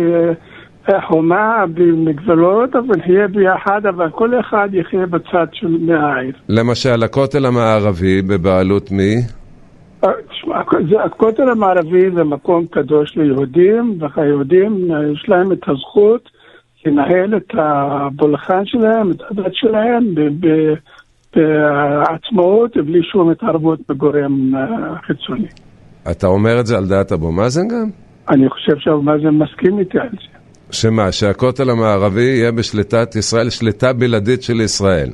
חומה, 1.06 1.64
בלי 1.74 1.92
מגבלות, 1.92 2.76
אבל 2.76 2.96
נהיה 3.06 3.28
ביחד, 3.28 3.86
אבל 3.86 4.10
כל 4.10 4.40
אחד 4.40 4.68
יחיה 4.72 5.06
בצד 5.06 5.46
של 5.52 5.76
מהעיר. 5.80 6.32
למשל, 6.48 7.02
הכותל 7.02 7.46
המערבי 7.46 8.22
בבעלות 8.22 8.90
מי? 8.90 9.14
אה, 10.04 10.10
הכותל 11.04 11.48
המערבי 11.48 12.10
זה 12.14 12.24
מקום 12.24 12.66
קדוש 12.70 13.16
ליהודים, 13.16 13.98
והיהודים 13.98 14.88
יש 15.12 15.28
להם 15.28 15.52
את 15.52 15.68
הזכות 15.68 16.28
לנהל 16.86 17.36
את 17.36 17.54
הפולחן 17.58 18.66
שלהם, 18.66 19.10
את 19.10 19.22
הדת 19.30 19.54
שלהם, 19.54 20.04
בעצמאות 21.36 22.76
ובלי 22.76 23.02
שום 23.02 23.30
התערבות 23.30 23.80
בגורם 23.88 24.54
אה, 24.54 24.98
חיצוני. 25.06 25.48
אתה 26.10 26.26
אומר 26.26 26.60
את 26.60 26.66
זה 26.66 26.76
על 26.76 26.86
דעת 26.86 27.12
אבו 27.12 27.32
מאזן 27.32 27.68
גם? 27.68 27.90
אני 28.28 28.48
חושב 28.48 28.78
שאבו 28.78 29.02
מאזן 29.02 29.28
מסכים 29.28 29.78
איתי 29.78 29.98
על 29.98 30.08
זה. 30.08 30.29
שמה, 30.72 31.12
שהכותל 31.12 31.70
המערבי 31.70 32.22
יהיה 32.22 32.52
בשליטת 32.52 33.16
ישראל, 33.16 33.50
שליטה 33.50 33.92
בלעדית 33.92 34.42
של 34.42 34.60
ישראל. 34.60 35.10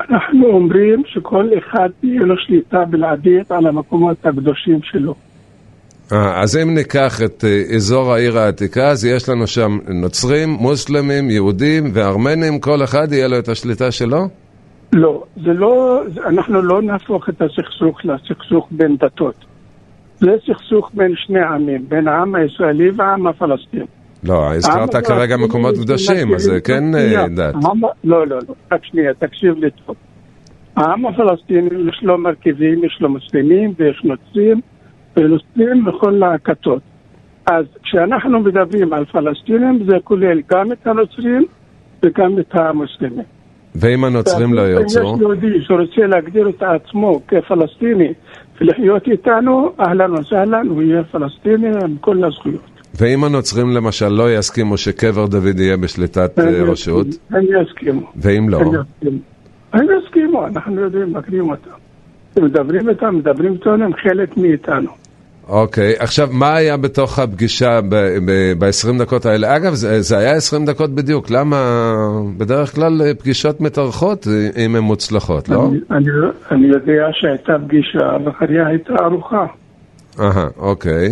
אנחנו 0.00 0.46
אומרים 0.46 1.02
שכל 1.06 1.48
אחד 1.58 1.88
תהיה 2.00 2.20
לו 2.20 2.34
שליטה 2.38 2.84
בלעדית 2.84 3.52
על 3.52 3.66
המקומות 3.66 4.26
הקדושים 4.26 4.78
שלו. 4.82 5.14
אה, 6.12 6.42
אז 6.42 6.56
אם 6.56 6.74
ניקח 6.74 7.22
את 7.24 7.44
אה, 7.44 7.62
אזור 7.76 8.12
העיר 8.12 8.38
העתיקה, 8.38 8.88
אז 8.88 9.04
יש 9.04 9.28
לנו 9.28 9.46
שם 9.46 9.78
נוצרים, 9.88 10.48
מוסלמים, 10.48 11.30
יהודים 11.30 11.84
וארמנים, 11.92 12.60
כל 12.60 12.84
אחד 12.84 13.12
יהיה 13.12 13.28
לו 13.28 13.38
את 13.38 13.48
השליטה 13.48 13.90
שלו? 13.90 14.28
לא, 14.92 15.24
זה 15.36 15.52
לא, 15.52 16.02
אנחנו 16.26 16.62
לא 16.62 16.82
נהפוך 16.82 17.28
את 17.28 17.42
הסכסוך 17.42 18.00
לסכסוך 18.04 18.68
בין 18.70 18.96
דתות. 18.96 19.34
זה 20.20 20.30
סכסוך 20.46 20.90
בין 20.94 21.12
שני 21.16 21.40
עמים, 21.40 21.84
בין 21.88 22.08
העם 22.08 22.34
הישראלי 22.34 22.90
והעם 22.90 23.26
הפלסטיני. 23.26 23.84
לא, 24.24 24.54
הזכרת 24.54 24.96
כרגע 25.06 25.36
מקומות 25.36 25.74
קדושים, 25.74 26.34
אז 26.34 26.42
זה 26.42 26.60
כן 26.60 26.94
אה, 26.94 27.28
דת. 27.28 27.54
לא, 28.04 28.26
לא, 28.26 28.26
לא, 28.26 28.54
רק 28.72 28.84
שנייה, 28.84 29.14
תקשיב 29.14 29.54
לי 29.58 29.70
טוב. 29.86 29.96
העם 30.76 31.06
הפלסטיני 31.06 31.68
יש 31.88 32.00
לו 32.02 32.18
מרכיבים, 32.18 32.84
יש 32.84 32.98
לו 33.00 33.08
מוסלמים 33.08 33.74
ויש 33.78 34.02
נוצרים 34.04 34.60
ונוצרים 35.16 35.84
בכל 35.84 36.22
הכתות. 36.22 36.82
אז 37.46 37.64
כשאנחנו 37.82 38.40
מדברים 38.40 38.92
על 38.92 39.04
פלסטינים 39.04 39.84
זה 39.86 39.96
כולל 40.04 40.40
גם 40.50 40.72
את 40.72 40.86
הנוצרים 40.86 41.46
וגם 42.02 42.38
את 42.38 42.54
המוסלמים. 42.54 43.24
ואם 43.74 44.04
הנוצרים 44.04 44.54
לא 44.54 44.60
ירצו? 44.60 44.98
יש 45.00 45.20
יהודי 45.20 45.62
שרוצה 45.62 46.06
להגדיר 46.06 46.48
את 46.48 46.62
עצמו 46.62 47.20
כפלסטיני 47.28 48.12
ולחיות 48.60 49.08
איתנו, 49.08 49.72
אהלן 49.80 50.12
וסהלן, 50.14 50.66
הוא 50.68 50.82
יהיה 50.82 51.04
פלסטיני 51.04 51.68
עם 51.68 51.96
כל 52.00 52.24
הזכויות. 52.24 52.77
ואם 52.98 53.24
הנוצרים 53.24 53.70
למשל 53.70 54.08
לא 54.08 54.34
יסכימו 54.34 54.76
שקבר 54.76 55.26
דוד 55.26 55.60
יהיה 55.60 55.76
בשליטת 55.76 56.38
אה, 56.38 56.62
רשות? 56.62 57.06
הם 57.30 57.44
יסכימו. 57.62 58.12
ואם 58.16 58.48
לא? 58.48 58.60
הם 59.72 59.86
יסכימו, 59.98 60.46
אנחנו 60.46 60.80
יודעים, 60.80 61.12
מכירים 61.12 61.50
אותם. 61.50 61.70
מדברים 62.36 62.88
איתם, 62.88 63.16
מדברים 63.16 63.52
איתם, 63.52 63.82
הם 63.82 63.92
חלק 63.94 64.36
מאיתנו. 64.36 64.90
אוקיי, 65.48 65.94
עכשיו, 65.98 66.28
מה 66.32 66.56
היה 66.56 66.76
בתוך 66.76 67.18
הפגישה 67.18 67.80
ב-20 68.58 68.98
דקות 68.98 69.26
האלה? 69.26 69.56
אגב, 69.56 69.72
זה, 69.74 70.00
זה 70.00 70.18
היה 70.18 70.32
20 70.32 70.64
דקות 70.64 70.90
בדיוק, 70.90 71.30
למה 71.30 71.56
בדרך 72.36 72.74
כלל 72.74 73.02
אה, 73.02 73.14
פגישות 73.14 73.60
מתארכות 73.60 74.26
אה, 74.28 74.64
אם 74.64 74.76
הן 74.76 74.82
מוצלחות, 74.82 75.48
לא? 75.48 75.68
אני, 75.68 75.78
אני, 75.90 76.10
אני 76.50 76.66
יודע 76.66 77.06
שהייתה 77.12 77.52
פגישה, 77.66 78.16
ואחריה 78.24 78.66
הייתה 78.66 78.92
ארוחה. 79.04 79.46
אהה, 80.20 80.46
אוקיי. 80.56 81.08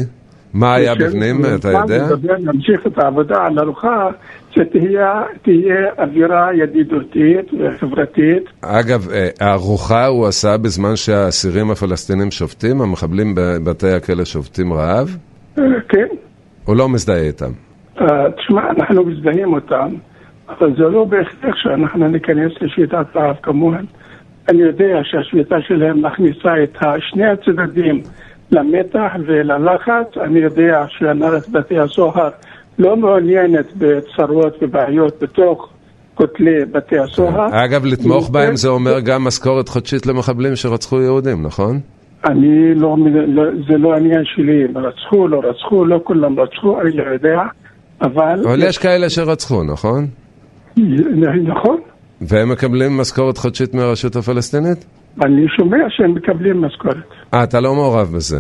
מה 0.61 0.75
היה 0.75 0.95
בפנים, 0.95 1.41
אתה 1.55 1.69
יודע? 1.69 2.07
נמשיך 2.39 2.87
את 2.87 2.99
העבודה 2.99 3.47
על 3.47 3.59
ארוחה 3.59 4.09
שתהיה 4.51 5.23
אווירה 5.99 6.55
ידידותית 6.55 7.51
וחברתית. 7.61 8.43
אגב, 8.63 9.09
אה, 9.13 9.29
הארוחה 9.41 10.07
הוא 10.07 10.27
עשה 10.27 10.57
בזמן 10.57 10.97
שהאסירים 10.97 11.71
הפלסטינים 11.71 12.31
שובתים? 12.31 12.81
המחבלים 12.81 13.35
בבתי 13.35 13.93
הכלא 13.93 14.25
שובתים 14.25 14.73
רעב? 14.73 15.17
כן. 15.89 16.07
הוא 16.65 16.77
לא 16.77 16.89
מזדהה 16.89 17.21
איתם? 17.21 17.51
אה, 18.01 18.07
תשמע, 18.37 18.63
אנחנו 18.71 19.05
מזדהים 19.05 19.53
אותם, 19.53 19.89
אבל 20.49 20.77
זה 20.77 20.83
לא 20.83 21.05
בהכרח 21.05 21.57
שאנחנו 21.57 22.09
ניכנס 22.09 22.53
לשביתת 22.61 23.17
רעב 23.17 23.37
כמוהם. 23.43 23.85
אני 24.49 24.63
יודע 24.63 25.01
שהשביתה 25.03 25.57
שלהם 25.61 26.07
מכניסה 26.07 26.63
את 26.63 26.79
שני 26.99 27.27
הצדדים 27.27 28.03
למתח 28.51 29.13
וללחץ. 29.27 30.19
אני 30.25 30.39
יודע 30.39 30.85
שהנהלת 30.89 31.49
בתי 31.49 31.79
הסוהר 31.79 32.29
לא 32.79 32.97
מעוניינת 32.97 33.67
בצרות 33.77 34.57
ובעיות 34.63 35.23
בתוך 35.23 35.69
כותלי 36.15 36.65
בתי 36.73 36.99
הסוהר. 36.99 37.65
אגב, 37.65 37.87
לתמוך 37.87 38.31
בהם 38.31 38.57
זה 38.57 38.69
אומר 38.69 39.01
גם 39.01 39.25
משכורת 39.25 39.69
חודשית 39.69 40.07
למחבלים 40.07 40.57
שרצחו 40.57 41.01
יהודים, 41.01 41.43
נכון? 41.43 41.81
אני 42.25 42.75
לא, 42.75 42.97
לא, 43.27 43.43
זה 43.69 43.79
לא 43.79 43.95
עניין 43.95 44.23
שלי, 44.25 44.65
אם 44.65 44.79
רצחו, 44.79 45.29
לא 45.29 45.41
רצחו, 45.45 45.85
לא 45.85 46.01
כולם 46.05 46.41
רצחו, 46.41 46.81
אני 46.81 46.91
לא 46.93 47.03
יודע, 47.03 47.43
אבל... 48.03 48.41
אבל 48.47 48.63
יש 48.63 48.79
כאלה 48.79 49.11
שרצחו, 49.11 49.63
נכון? 49.65 50.07
נכון. 51.45 51.77
והם 52.21 52.53
מקבלים 52.53 52.97
משכורת 52.97 53.39
חודשית 53.39 53.75
מהרשות 53.75 54.17
הפלסטינית? 54.17 54.87
אני 55.25 55.49
שומע 55.49 55.77
שהם 55.89 56.15
מקבלים 56.15 56.61
משכורת. 56.61 56.97
אה, 57.35 57.45
אתה 57.45 57.61
לא 57.61 57.75
מעורב 57.75 58.09
בזה? 58.17 58.37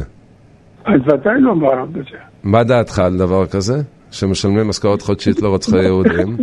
אני 0.86 0.96
ודאי 0.96 1.40
לא 1.40 1.54
מעורב 1.54 1.92
בזה. 1.92 2.18
מה 2.44 2.64
דעתך 2.64 2.98
על 2.98 3.18
דבר 3.18 3.46
כזה? 3.46 3.74
שמשלמים 4.10 4.68
משכורת 4.68 5.02
חודשית 5.02 5.42
לרוצחי 5.42 5.82
יהודים? 5.88 6.36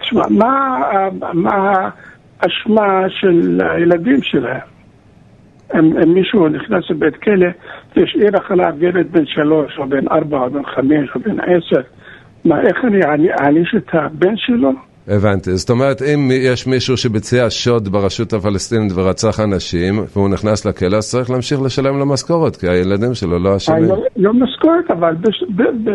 תשמע, 0.00 0.22
מה 1.32 1.90
האשמה 2.40 3.04
של 3.08 3.60
הילדים 3.60 4.22
שלהם? 4.22 4.60
אם 5.74 6.14
מישהו 6.14 6.48
נכנס 6.48 6.90
לבית 6.90 7.16
כלא, 7.16 7.46
והשאיר 7.96 8.38
אחריו 8.38 8.74
ילד 8.80 9.12
בן 9.12 9.26
שלוש, 9.26 9.78
או 9.78 9.88
בן 9.88 10.08
ארבע, 10.08 10.38
או 10.38 10.50
בן 10.50 10.64
חמש, 10.64 11.10
או 11.14 11.20
בן 11.20 11.40
עשר, 11.40 11.80
מה, 12.44 12.60
איך 12.60 12.76
אני 12.84 13.32
אעניש 13.32 13.74
את 13.76 13.88
הבן 13.92 14.36
שלו? 14.36 14.70
הבנתי. 15.10 15.56
זאת 15.56 15.70
אומרת, 15.70 16.02
אם 16.02 16.30
יש 16.32 16.66
מישהו 16.66 16.96
שביצע 16.96 17.46
שוד 17.48 17.88
ברשות 17.88 18.32
הפלסטינית 18.32 18.92
ורצח 18.94 19.40
אנשים, 19.40 19.94
והוא 20.16 20.28
נכנס 20.28 20.66
לכלא, 20.66 20.96
אז 20.96 21.10
צריך 21.10 21.30
להמשיך 21.30 21.62
לשלם 21.62 21.98
לו 21.98 22.06
משכורת, 22.06 22.56
כי 22.56 22.68
הילדים 22.68 23.14
שלו 23.14 23.38
לא 23.38 23.56
אשמים. 23.56 23.84
לא, 23.84 24.04
לא 24.16 24.32
משכורת, 24.32 24.90
אבל 24.90 25.14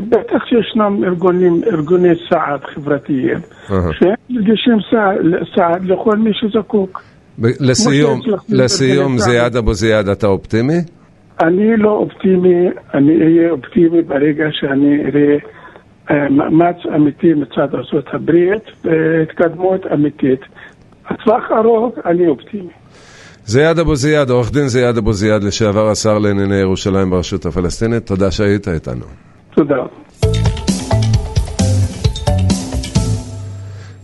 בטח 0.09 0.45
שישנם 0.49 1.03
ארגונים, 1.03 1.61
ארגוני 1.71 2.09
סעד 2.29 2.59
חברתיים, 2.73 3.37
שהם 3.67 4.13
מגישים 4.29 4.77
סעד 5.55 5.85
לכל 5.85 6.17
מי 6.17 6.31
שזקוק. 6.33 7.01
לסיום, 7.39 8.19
לסיום, 8.49 9.17
זיאד 9.17 9.55
אבו 9.55 9.73
זיאד, 9.73 10.09
אתה 10.09 10.27
אופטימי? 10.27 10.77
אני 11.43 11.77
לא 11.77 11.89
אופטימי, 11.89 12.69
אני 12.93 13.21
אהיה 13.21 13.51
אופטימי 13.51 14.01
ברגע 14.01 14.45
שאני 14.51 15.03
אראה 15.05 15.31
אה, 15.31 15.54
מאמץ 16.09 16.75
אמיתי 16.95 17.33
מצד 17.33 17.75
ארה"ב 17.75 18.31
והתקדמות 18.83 19.81
אמיתית. 19.93 20.39
לטווח 21.11 21.43
ארוך 21.51 21.95
אני 22.05 22.27
אופטימי. 22.27 22.69
זיאד 23.45 23.79
אבו 23.79 23.95
זיאד, 23.95 24.29
עורך 24.29 24.51
דין 24.51 24.67
זיאד 24.67 24.97
אבו 24.97 25.13
זיאד, 25.13 25.43
לשעבר 25.43 25.89
השר 25.89 26.17
לענייני 26.19 26.55
ירושלים 26.55 27.09
ברשות 27.09 27.45
הפלסטינית, 27.45 28.05
תודה 28.07 28.31
שהיית 28.31 28.67
איתנו. 28.67 29.05
תודה. 29.55 29.83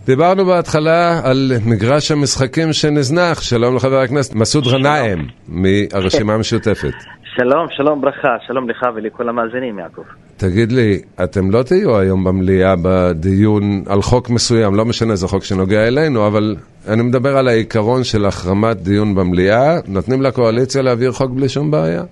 דיברנו 0.06 0.44
בהתחלה 0.44 1.20
על 1.24 1.52
מגרש 1.66 2.10
המשחקים 2.10 2.72
שנזנח, 2.72 3.42
שלום 3.42 3.76
לחבר 3.76 3.98
הכנסת 3.98 4.34
מסעוד 4.34 4.64
גנאים 4.64 5.26
מהרשימה 5.48 6.34
המשותפת. 6.34 6.94
שלום, 7.36 7.66
שלום 7.70 8.00
ברכה, 8.00 8.36
שלום 8.46 8.70
לך 8.70 8.86
ולכל 8.94 9.28
המאזינים, 9.28 9.78
יעקב. 9.78 10.02
תגיד 10.36 10.72
לי, 10.72 11.02
אתם 11.24 11.50
לא 11.50 11.62
תהיו 11.62 11.98
היום 11.98 12.24
במליאה 12.24 12.74
בדיון 12.84 13.62
על 13.88 14.02
חוק 14.02 14.30
מסוים, 14.30 14.74
לא 14.74 14.84
משנה 14.84 15.12
איזה 15.12 15.28
חוק 15.28 15.44
שנוגע 15.44 15.86
אלינו, 15.86 16.26
אבל 16.26 16.56
אני 16.88 17.02
מדבר 17.02 17.36
על 17.36 17.48
העיקרון 17.48 18.04
של 18.04 18.24
החרמת 18.24 18.76
דיון 18.76 19.14
במליאה, 19.14 19.74
נותנים 19.88 20.22
לקואליציה 20.22 20.82
להעביר 20.82 21.12
חוק 21.12 21.30
בלי 21.30 21.48
שום 21.48 21.70
בעיה? 21.70 22.02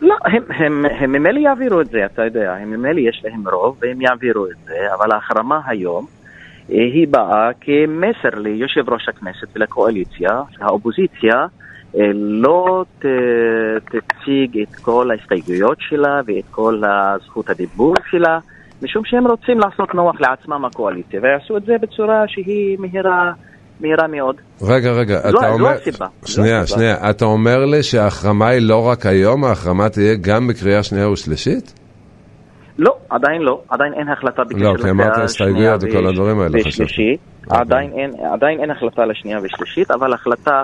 לא, 0.00 0.16
הם, 0.58 0.84
ממילא 1.08 1.38
יעבירו 1.38 1.80
את 1.80 1.86
זה, 1.86 1.98
אתה 2.04 2.24
יודע, 2.24 2.54
הם 2.54 2.70
ממילא 2.70 3.00
יש 3.00 3.22
להם 3.24 3.48
רוב 3.48 3.78
והם 3.82 4.00
יעבירו 4.00 4.46
את 4.46 4.66
זה, 4.66 4.94
אבל 4.98 5.12
ההחרמה 5.12 5.60
היום 5.66 6.06
אה, 6.70 6.76
היא 6.76 7.08
באה 7.08 7.50
כמסר 7.60 8.38
ליושב 8.38 8.90
ראש 8.90 9.08
הכנסת 9.08 9.46
ולקואליציה, 9.56 10.30
שהאופוזיציה 10.50 11.34
אה, 11.34 11.61
לא 12.14 12.84
ת, 12.98 13.04
תציג 13.84 14.58
את 14.58 14.76
כל 14.76 15.10
ההסתייגויות 15.10 15.78
שלה 15.80 16.20
ואת 16.26 16.44
כל 16.50 16.80
זכות 17.26 17.50
הדיבור 17.50 17.94
שלה, 18.10 18.38
משום 18.82 19.04
שהם 19.04 19.26
רוצים 19.26 19.58
לעשות 19.58 19.94
נוח 19.94 20.20
לעצמם 20.20 20.64
הקואליציה, 20.64 21.20
ויעשו 21.22 21.56
את 21.56 21.64
זה 21.64 21.72
בצורה 21.82 22.24
שהיא 22.28 22.78
מהירה. 22.78 23.32
מהירה 23.80 24.06
מאוד. 24.08 24.36
רגע, 24.62 24.92
רגע, 24.92 25.18
זו, 25.18 25.28
אתה 25.28 25.38
זו 25.38 25.52
אומר... 25.52 25.68
הסיבה. 25.68 26.06
שנייה, 26.24 26.64
זו 26.64 26.74
שנייה, 26.74 27.10
אתה 27.10 27.24
אומר 27.24 27.64
לי 27.64 27.82
שההחרמה 27.82 28.48
היא 28.48 28.68
לא 28.68 28.88
רק 28.88 29.06
היום, 29.06 29.44
ההחרמה 29.44 29.88
תהיה 29.88 30.14
גם 30.20 30.48
בקריאה 30.48 30.82
שנייה 30.82 31.10
ושלישית? 31.10 31.74
לא, 32.78 32.96
עדיין 33.10 33.42
לא, 33.42 33.60
עדיין 33.68 33.92
אין 33.94 34.08
החלטה 34.08 34.44
בקשר 34.44 34.72
לא, 34.72 34.82
כי 34.82 34.90
אמרת 34.90 35.18
הסתייגויות 35.18 35.80
וכל 35.84 36.06
הדברים 36.06 36.40
האלה, 36.40 36.58
ושלישית, 36.66 37.20
עדיין 37.50 37.90
אין, 37.92 38.10
עדיין 38.32 38.60
אין 38.60 38.70
החלטה 38.70 39.04
לשנייה 39.04 39.38
ושלישית, 39.42 39.90
אבל 39.90 40.12
החלטה 40.12 40.62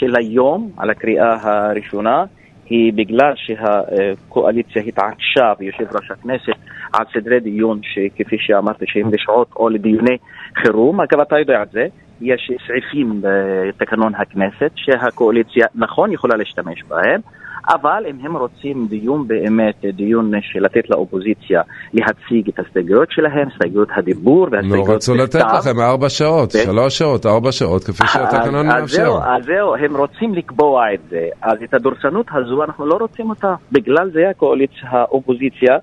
של 0.00 0.16
היום 0.16 0.70
על 0.76 0.90
הקריאה 0.90 1.36
הראשונה 1.42 2.24
היא 2.70 2.92
בגלל 2.92 3.32
שהקואליציה 3.36 4.82
התעקשה 4.82 5.52
ויושב 5.58 5.96
ראש 5.96 6.10
הכנסת 6.10 6.58
על 6.92 7.04
סדרי 7.12 7.40
דיון 7.40 7.80
שכפי 7.82 8.36
שאמרתי 8.38 8.84
שהם 8.88 9.10
לשעות 9.12 9.48
או 9.56 9.68
לדיוני 9.68 10.16
חירום, 10.56 11.00
אגב 11.00 11.20
אתה 11.20 11.38
יודע 11.38 11.62
את 11.62 11.70
זה, 11.70 11.86
יש 12.20 12.50
סעיפים 12.66 13.22
בתקנון 13.22 14.14
הכנסת 14.14 14.70
שהקואליציה 14.74 15.66
נכון 15.74 16.12
יכולה 16.12 16.36
להשתמש 16.36 16.82
בהם 16.88 17.20
אבל 17.68 18.04
אם 18.10 18.26
הם 18.26 18.36
רוצים 18.36 18.86
דיון 18.88 19.28
באמת, 19.28 19.84
דיון 19.84 20.32
של 20.40 20.60
לתת 20.60 20.90
לאופוזיציה 20.90 21.62
להציג 21.94 22.48
את 22.48 22.58
ההסתייגויות 22.58 23.08
שלהם, 23.10 23.48
הסתייגויות 23.48 23.88
הדיבור 23.96 24.46
והסתייגויות 24.50 24.80
בכתב. 24.80 24.90
נו, 24.90 24.94
רצו 24.94 25.14
לתת 25.14 25.44
לכם 25.58 25.80
ארבע 25.80 26.08
שעות, 26.08 26.50
שלוש 26.50 26.98
שעות, 26.98 27.26
ארבע 27.26 27.52
שעות, 27.52 27.84
כפי 27.84 28.06
שהתקנון 28.06 28.66
מאפשר. 28.66 29.10
אז 29.24 29.44
זהו, 29.44 29.74
הם 29.74 29.96
רוצים 29.96 30.34
לקבוע 30.34 30.94
את 30.94 31.00
זה. 31.10 31.28
אז 31.42 31.58
את 31.64 31.74
הדורסנות 31.74 32.26
הזו 32.32 32.64
אנחנו 32.64 32.86
לא 32.86 32.94
רוצים 32.94 33.30
אותה. 33.30 33.54
בגלל 33.72 34.10
זה 34.12 34.30
הקואליציה, 34.30 34.88
האופוזיציה, 34.90 35.76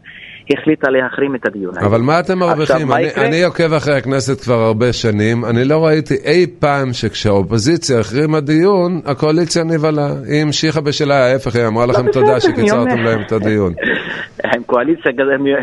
החליטה 0.53 0.89
להחרים 0.89 1.35
את 1.35 1.45
הדיון 1.45 1.73
הזה. 1.77 1.85
אבל 1.85 2.01
מה 2.01 2.19
אתם 2.19 2.39
מרוויחים? 2.39 2.91
אני, 2.91 3.07
אני 3.27 3.43
עוקב 3.43 3.73
אחרי 3.73 3.97
הכנסת 3.97 4.41
כבר 4.41 4.53
הרבה 4.53 4.93
שנים, 4.93 5.45
אני 5.45 5.63
לא 5.65 5.85
ראיתי 5.85 6.13
אי 6.25 6.45
פעם 6.59 6.93
שכשהאופוזיציה 6.93 7.99
החרימה 7.99 8.39
דיון, 8.39 9.01
הקואליציה 9.05 9.63
נבהלה. 9.63 10.07
היא 10.29 10.41
המשיכה 10.41 10.81
בשלה 10.81 11.15
ההפך, 11.15 11.55
היא 11.55 11.67
אמרה 11.67 11.85
לכם 11.85 12.05
לא, 12.05 12.11
תודה 12.11 12.39
שקיצרתם 12.39 13.03
להם 13.03 13.21
את 13.21 13.31
הדיון. 13.31 13.73
הם 14.53 14.63
קואליציה, 14.63 15.11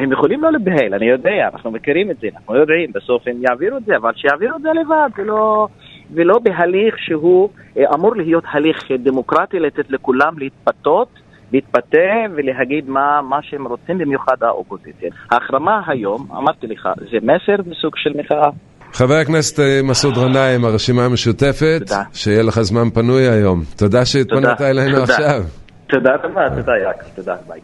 הם 0.02 0.12
יכולים 0.12 0.42
לא 0.42 0.52
לבהל, 0.52 0.94
אני 0.94 1.06
יודע, 1.06 1.48
אנחנו 1.52 1.70
מכירים 1.70 2.10
את 2.10 2.16
זה, 2.20 2.28
אנחנו 2.36 2.56
יודעים, 2.56 2.90
בסוף 2.94 3.22
הם 3.26 3.36
יעבירו 3.40 3.76
את 3.76 3.84
זה, 3.84 3.96
אבל 3.96 4.10
שיעבירו 4.16 4.56
את 4.56 4.62
זה 4.62 4.68
לבד, 4.80 5.08
ולא... 5.18 5.68
ולא 6.14 6.38
בהליך 6.38 6.94
שהוא 6.98 7.48
אה, 7.78 7.94
אמור 7.94 8.16
להיות 8.16 8.44
הליך 8.52 8.90
דמוקרטי, 8.98 9.58
לתת 9.58 9.90
לכולם 9.90 10.38
להתפתות 10.38 11.08
להתבטא 11.54 12.26
ולהגיד 12.36 12.88
מה, 12.88 13.22
מה 13.22 13.38
שהם 13.42 13.66
רוצים, 13.66 13.98
במיוחד 13.98 14.36
האופוזיציה. 14.42 15.10
ההחרמה 15.30 15.80
היום, 15.86 16.26
אמרתי 16.30 16.66
לך, 16.66 16.88
זה 16.96 17.18
מסר 17.22 17.70
וסוג 17.70 17.92
של 17.96 18.10
מחאה. 18.18 18.50
חבר 18.92 19.14
הכנסת 19.14 19.60
אה, 19.60 19.80
מסעוד 19.84 20.14
גנאים, 20.14 20.64
הרשימה 20.64 21.04
המשותפת, 21.04 21.78
תודה. 21.78 22.02
שיהיה 22.12 22.42
לך 22.42 22.60
זמן 22.60 22.90
פנוי 22.90 23.28
היום. 23.28 23.62
תודה 23.76 24.04
שהתפנית 24.04 24.60
אלינו 24.60 25.00
תודה. 25.00 25.02
עכשיו. 25.02 25.42
תודה 25.86 26.10
רבה, 26.22 26.50
תודה 26.56 26.72
יעקב, 26.82 27.08
תודה, 27.14 27.34
ביי. 27.48 27.60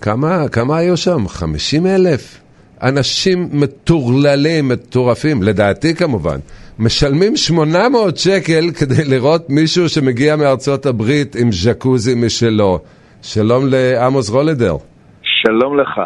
כמה, 0.00 0.48
כמה 0.48 0.76
היו 0.76 0.96
שם? 0.96 1.28
50 1.28 1.86
אלף? 1.86 2.40
אנשים 2.82 3.48
מטורללים, 3.52 4.68
מטורפים, 4.68 5.42
לדעתי 5.42 5.94
כמובן. 5.94 6.38
משלמים 6.78 7.36
800 7.36 8.16
שקל 8.16 8.70
כדי 8.70 9.04
לראות 9.04 9.50
מישהו 9.50 9.88
שמגיע 9.88 10.36
מארצות 10.36 10.86
הברית 10.86 11.36
עם 11.36 11.52
ז'קוזי 11.52 12.14
משלו. 12.14 12.78
שלום 13.22 13.64
לעמוס 13.66 14.30
רולדר. 14.30 14.76
שלום 15.22 15.80
לך. 15.80 16.00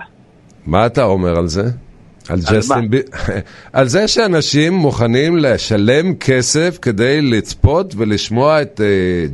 מה 0.67 0.87
אתה 0.87 1.05
אומר 1.05 1.39
על 1.39 1.47
זה? 1.47 1.63
על, 2.29 2.39
ג'סטין 2.53 2.91
ב... 2.91 2.97
על 3.79 3.89
זה 3.89 4.09
שאנשים 4.09 4.73
מוכנים 4.73 5.37
לשלם 5.37 6.15
כסף 6.15 6.79
כדי 6.83 7.21
לצפות 7.21 7.95
ולשמוע 7.97 8.63
את 8.63 8.81
uh, 8.81 8.83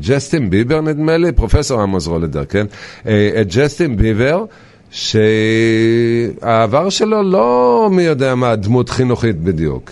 ג'סטין 0.09 0.51
ביבר 0.51 0.81
נדמה 0.81 1.16
לי, 1.16 1.33
פרופסור 1.33 1.81
עמוס 1.81 2.07
רולדר, 2.07 2.44
כן? 2.44 2.66
Uh, 3.05 3.09
את 3.40 3.46
ג'סטין 3.57 3.96
ביבר, 3.96 4.44
שהעבר 4.90 6.90
שלו 6.90 7.22
לא 7.22 7.88
מי 7.92 8.03
יודע 8.03 8.35
מה, 8.35 8.57
דמות 8.57 8.90
חינוכית 8.90 9.40
בדיוק. 9.40 9.90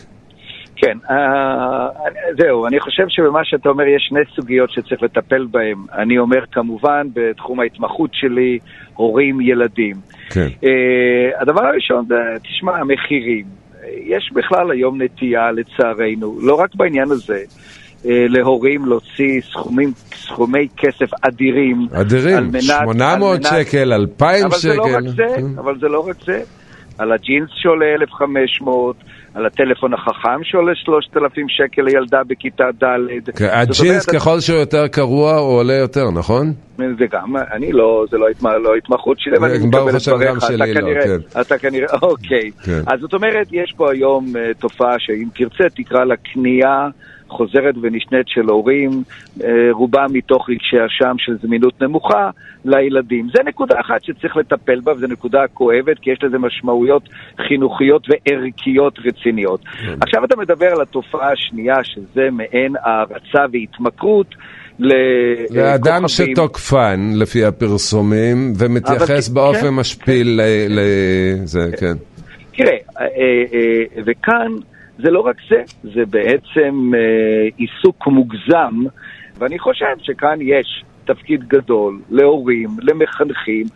כן, 0.85 0.99
אה, 1.11 1.89
זהו, 2.39 2.67
אני 2.67 2.81
חושב 2.81 3.05
שבמה 3.09 3.41
שאתה 3.45 3.69
אומר 3.69 3.85
יש 3.87 4.07
שני 4.09 4.21
סוגיות 4.35 4.71
שצריך 4.71 5.03
לטפל 5.03 5.47
בהן. 5.51 5.79
אני 5.93 6.19
אומר 6.19 6.45
כמובן 6.53 7.07
בתחום 7.15 7.61
ההתמחות 7.61 8.11
שלי, 8.13 8.59
הורים, 8.95 9.41
ילדים. 9.41 9.97
כן. 10.31 10.49
Uh, 10.61 10.67
הדבר 11.41 11.67
הראשון 11.67 12.05
זה, 12.09 12.15
תשמע, 12.43 12.77
המחירים. 12.77 13.45
יש 14.07 14.31
בכלל 14.35 14.71
היום 14.71 15.03
נטייה, 15.03 15.53
לצערנו, 15.53 16.39
לא 16.43 16.55
רק 16.55 16.75
בעניין 16.75 17.11
הזה, 17.11 17.39
להורים 18.05 18.87
להוציא 18.87 19.41
סכומים, 19.41 19.93
סכומי 20.15 20.69
כסף 20.77 21.11
אדירים. 21.23 21.87
אדירים, 21.93 22.37
על 22.37 22.45
מנת, 22.45 22.63
800 22.63 23.47
על 23.47 23.53
מנת, 23.53 23.67
שקל, 23.67 23.93
2,000 23.93 24.45
אבל 24.45 24.57
שקל. 24.57 24.69
זה 24.69 24.77
לא 24.77 24.85
רק 24.97 25.03
זה, 25.17 25.27
כן. 25.37 25.59
אבל 25.59 25.79
זה 25.81 25.89
לא 25.89 26.09
רק 26.09 26.17
זה. 26.25 26.43
על 26.99 27.13
הג'ינס 27.13 27.49
שעולה 27.55 27.87
1,500, 27.95 28.97
על 29.35 29.47
הטלפון 29.47 29.95
החכם 29.95 30.41
שעולה 30.43 30.73
3,000 30.75 31.49
שקל 31.49 31.83
לילדה 31.83 32.21
בכיתה 32.27 32.65
ד'. 32.83 33.31
כן, 33.37 33.49
הג'ינס 33.53 34.07
ככל 34.07 34.41
שהוא 34.41 34.59
יותר 34.59 34.89
קרוע 34.89 35.37
הוא 35.37 35.59
עולה 35.59 35.75
יותר, 35.75 36.11
נכון? 36.11 36.53
זה 36.77 37.07
גם, 37.13 37.37
אני 37.53 37.73
לא, 37.73 38.05
זה 38.11 38.19
לא, 38.19 38.29
התמח, 38.29 38.53
לא 38.63 38.75
התמחות 38.75 39.21
שלי, 39.21 39.37
אבל 39.37 39.51
אני 39.51 39.67
מקבל 39.67 39.97
את 39.97 40.09
דבריך, 40.09 40.45
אתה 40.45 40.65
כנראה, 40.75 41.03
כן. 41.05 41.41
אתה 41.41 41.59
כנראה, 41.59 41.87
אוקיי. 42.03 42.51
כן. 42.65 42.81
אז 42.87 43.01
זאת 43.01 43.15
אומרת, 43.15 43.47
יש 43.53 43.75
פה 43.77 43.93
היום 43.93 44.27
uh, 44.27 44.61
תופעה 44.61 44.95
שאם 44.99 45.29
תרצה 45.35 45.65
תקרא 45.77 46.05
לה 46.05 46.15
קנייה 46.17 46.89
חוזרת 47.37 47.75
ונשנית 47.83 48.29
של 48.29 48.49
הורים, 48.49 48.91
אה, 49.45 49.49
רובם 49.73 50.07
מתוך 50.13 50.51
רגשי 50.51 50.77
אשם 50.87 51.15
של 51.19 51.37
זמינות 51.43 51.83
נמוכה 51.83 52.31
לילדים. 52.65 53.29
זה 53.37 53.43
נקודה 53.45 53.81
אחת 53.81 54.05
שצריך 54.05 54.37
לטפל 54.37 54.81
בה, 54.81 54.93
וזו 54.93 55.07
נקודה 55.07 55.41
כואבת, 55.55 55.99
כי 55.99 56.11
יש 56.11 56.19
לזה 56.23 56.39
משמעויות 56.39 57.09
חינוכיות 57.49 58.07
וערכיות 58.09 58.99
רציניות. 59.05 59.61
כן. 59.65 59.95
עכשיו 60.01 60.25
אתה 60.25 60.37
מדבר 60.37 60.67
על 60.67 60.81
התופעה 60.83 61.33
השנייה, 61.33 61.85
שזה 61.85 62.29
מעין 62.33 62.75
הערצה 62.85 63.45
והתמכרות. 63.53 64.35
לאדם 65.51 66.09
שתוקפן, 66.09 67.11
לפי 67.15 67.45
הפרסומים, 67.45 68.53
ומתייחס 68.59 69.29
באופן 69.29 69.61
כן, 69.61 69.69
משפיל 69.69 70.41
כן. 70.43 70.75
לזה, 70.75 71.71
כן. 71.81 71.95
תראה, 72.57 72.77
אה, 73.01 73.05
אה, 73.53 74.03
וכאן 74.07 74.53
זה 74.99 75.11
לא 75.11 75.21
רק 75.21 75.37
זה, 75.49 75.63
זה 75.83 76.03
בעצם 76.11 76.91
עיסוק 77.57 78.07
מוגזם, 78.07 78.85
ואני 79.39 79.59
חושב 79.59 79.95
שכאן 80.03 80.39
יש 80.41 80.85
תפקיד 81.05 81.49
גדול 81.49 82.01
להורים, 82.11 82.69
למחנכים, 82.83 83.67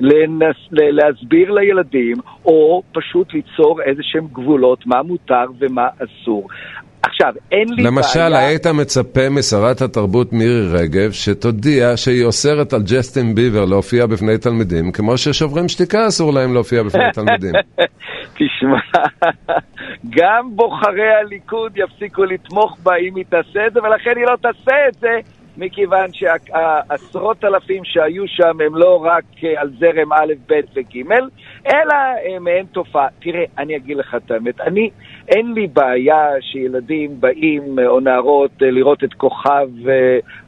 לנס, 0.00 0.56
להסביר 0.70 1.50
לילדים, 1.50 2.16
או 2.44 2.82
פשוט 2.92 3.34
ליצור 3.34 3.82
איזה 3.82 4.02
שהם 4.02 4.26
גבולות, 4.32 4.86
מה 4.86 5.02
מותר 5.02 5.44
ומה 5.58 5.88
אסור. 5.96 6.48
עכשיו, 7.02 7.32
אין 7.52 7.68
לי 7.68 7.82
למשל, 7.82 8.18
בעיה... 8.18 8.28
למשל, 8.28 8.46
היית 8.46 8.66
מצפה 8.66 9.30
משרת 9.30 9.82
התרבות 9.82 10.32
מירי 10.32 10.66
רגב 10.72 11.12
שתודיע 11.12 11.96
שהיא 11.96 12.24
אוסרת 12.24 12.72
על 12.72 12.82
ג'סטין 12.82 13.34
ביבר 13.34 13.64
להופיע 13.64 14.06
בפני 14.06 14.38
תלמידים, 14.38 14.92
כמו 14.92 15.18
ששוברים 15.18 15.68
שתיקה 15.68 16.06
אסור 16.08 16.32
להם 16.32 16.54
להופיע 16.54 16.82
בפני 16.82 17.04
תלמידים. 17.14 17.52
תשמע, 18.34 19.02
גם 20.10 20.56
בוחרי 20.56 21.14
הליכוד 21.20 21.72
יפסיקו 21.76 22.24
לתמוך 22.24 22.78
בה 22.82 22.96
אם 22.96 23.16
היא 23.16 23.24
תעשה 23.28 23.66
את 23.66 23.72
זה, 23.72 23.82
ולכן 23.82 24.12
היא 24.16 24.26
לא 24.26 24.36
תעשה 24.36 24.88
את 24.88 24.94
זה, 24.94 25.18
מכיוון 25.58 26.12
שהעשרות 26.12 27.44
אלפים 27.44 27.84
שהיו 27.84 28.28
שם 28.28 28.60
הם 28.66 28.76
לא 28.76 29.04
רק 29.04 29.24
אה, 29.44 29.60
על 29.60 29.70
זרם 29.78 30.12
א', 30.12 30.32
ב' 30.48 30.60
וג', 30.74 31.02
אלא 31.66 31.94
הם 32.28 32.44
מעין 32.44 32.66
תופעה. 32.66 33.06
תראה, 33.20 33.44
אני 33.58 33.76
אגיד 33.76 33.96
לך 33.96 34.14
את 34.14 34.30
האמת, 34.30 34.60
אני, 34.60 34.90
אין 35.28 35.52
לי 35.52 35.66
בעיה 35.66 36.26
שילדים 36.40 37.20
באים, 37.20 37.78
אה, 37.78 37.86
או 37.86 38.00
נערות, 38.00 38.50
אה, 38.62 38.70
לראות 38.70 39.04
את 39.04 39.14
כוכב, 39.14 39.68